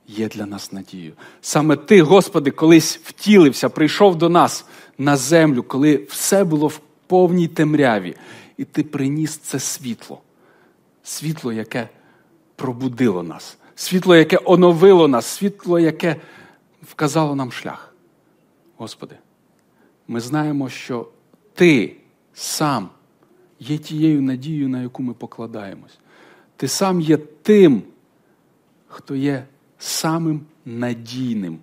є 0.07 0.27
для 0.27 0.45
нас 0.45 0.71
надією. 0.71 1.13
Саме 1.41 1.75
Ти, 1.75 2.01
Господи, 2.01 2.51
колись 2.51 2.97
втілився, 3.03 3.69
прийшов 3.69 4.15
до 4.15 4.29
нас 4.29 4.65
на 4.97 5.17
землю, 5.17 5.63
коли 5.63 6.05
все 6.09 6.43
було 6.43 6.67
в 6.67 6.79
повній 7.07 7.47
темряві, 7.47 8.15
і 8.59 8.65
Ти 8.65 8.83
приніс 8.83 9.37
це 9.37 9.59
світло, 9.59 10.21
світло, 11.03 11.53
яке 11.53 11.89
пробудило 12.55 13.23
нас, 13.23 13.57
світло, 13.75 14.15
яке 14.15 14.39
оновило 14.45 15.07
нас, 15.07 15.25
світло, 15.25 15.79
яке 15.79 16.15
вказало 16.81 17.35
нам 17.35 17.51
шлях. 17.51 17.93
Господи, 18.77 19.15
ми 20.07 20.19
знаємо, 20.19 20.69
що 20.69 21.07
Ти 21.53 21.95
сам 22.33 22.89
є 23.59 23.77
тією 23.77 24.21
надією, 24.21 24.69
на 24.69 24.81
яку 24.81 25.03
ми 25.03 25.13
покладаємось. 25.13 25.97
Ти 26.55 26.67
сам 26.67 27.01
є 27.01 27.17
тим, 27.17 27.83
хто 28.87 29.15
є 29.15 29.45
самим 29.77 30.45
надійним 30.65 31.59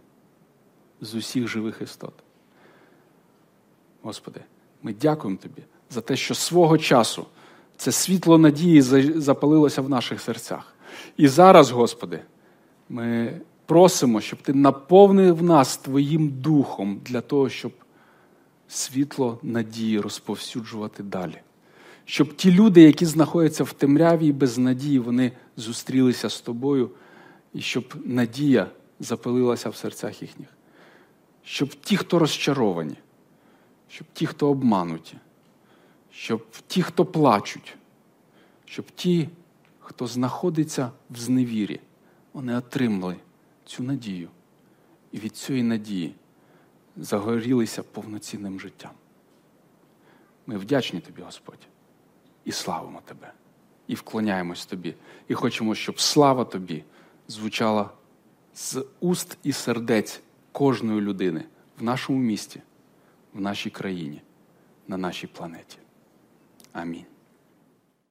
з 1.01 1.15
усіх 1.15 1.49
живих 1.49 1.83
істот. 1.83 2.15
Господи, 4.03 4.41
ми 4.83 4.95
дякуємо 4.95 5.39
Тобі 5.43 5.63
за 5.91 6.01
те, 6.01 6.17
що 6.17 6.35
свого 6.35 6.79
часу 6.79 7.27
це 7.77 7.93
світло 7.93 8.39
надії 8.39 8.83
запалилося 9.21 9.83
в 9.83 9.89
наших 9.89 10.21
серцях. 10.21 10.75
І 11.17 11.29
зараз, 11.29 11.71
Господи, 11.71 12.21
ми 12.89 13.41
просимо, 13.67 14.21
щоб 14.21 14.43
Ти 14.43 14.55
наповнив 14.55 15.43
нас 15.43 15.77
Твоїм 15.77 16.29
духом 16.29 17.01
для 17.05 17.21
того, 17.21 17.49
щоб 17.49 17.73
світло 18.69 19.39
надії 19.43 20.01
розповсюджувати 20.01 21.03
далі. 21.03 21.39
Щоб 22.05 22.35
ті 22.35 22.53
люди, 22.53 22.83
які 22.83 23.07
знаходяться 23.07 23.65
в 23.65 23.73
темряві 23.73 24.27
і 24.27 24.33
без 24.33 24.59
надії, 24.59 24.99
вони 24.99 25.33
зустрілися 25.57 26.31
з 26.31 26.41
тобою, 26.41 26.91
і 27.55 27.61
щоб 27.61 27.95
надія 28.05 28.67
запалилася 29.01 29.69
в 29.69 29.77
серцях 29.77 30.23
їхніх. 30.23 30.49
Щоб 31.45 31.75
ті, 31.75 31.97
хто 31.97 32.19
розчаровані, 32.19 32.97
щоб 33.89 34.07
ті, 34.13 34.27
хто 34.27 34.51
обмануті, 34.51 35.17
щоб 36.17 36.47
ті, 36.67 36.83
хто 36.83 37.05
плачуть, 37.05 37.77
щоб 38.65 38.91
ті, 38.91 39.29
хто 39.81 40.07
знаходиться 40.07 40.91
в 41.11 41.19
зневірі, 41.19 41.81
вони 42.33 42.57
отримали 42.57 43.17
цю 43.65 43.83
надію. 43.83 44.29
І 45.13 45.19
від 45.19 45.37
цієї 45.37 45.65
надії 45.65 46.15
загорілися 46.97 47.83
повноцінним 47.83 48.61
життям. 48.61 48.91
Ми 50.47 50.57
вдячні 50.57 51.01
тобі, 51.01 51.23
Господь, 51.23 51.67
і 52.45 52.53
славимо 52.53 53.01
Тебе, 53.05 53.33
і 53.87 53.95
вклоняємось 53.95 54.67
Тобі, 54.67 54.95
і 55.29 55.35
хочемо, 55.35 55.75
щоб 55.75 56.01
слава 56.01 56.45
Тобі 56.45 56.85
звучала 57.29 57.91
з 58.55 58.85
уст 59.01 59.39
і 59.43 59.53
сердець 59.53 60.21
кожної 60.53 61.01
людини 61.01 61.45
в 61.79 61.83
нашому 61.83 62.19
місті, 62.19 62.63
в 63.35 63.41
нашій 63.41 63.71
країні, 63.71 64.23
на 64.89 64.97
нашій 64.97 65.27
планеті. 65.27 65.79
Amin. 66.77 67.16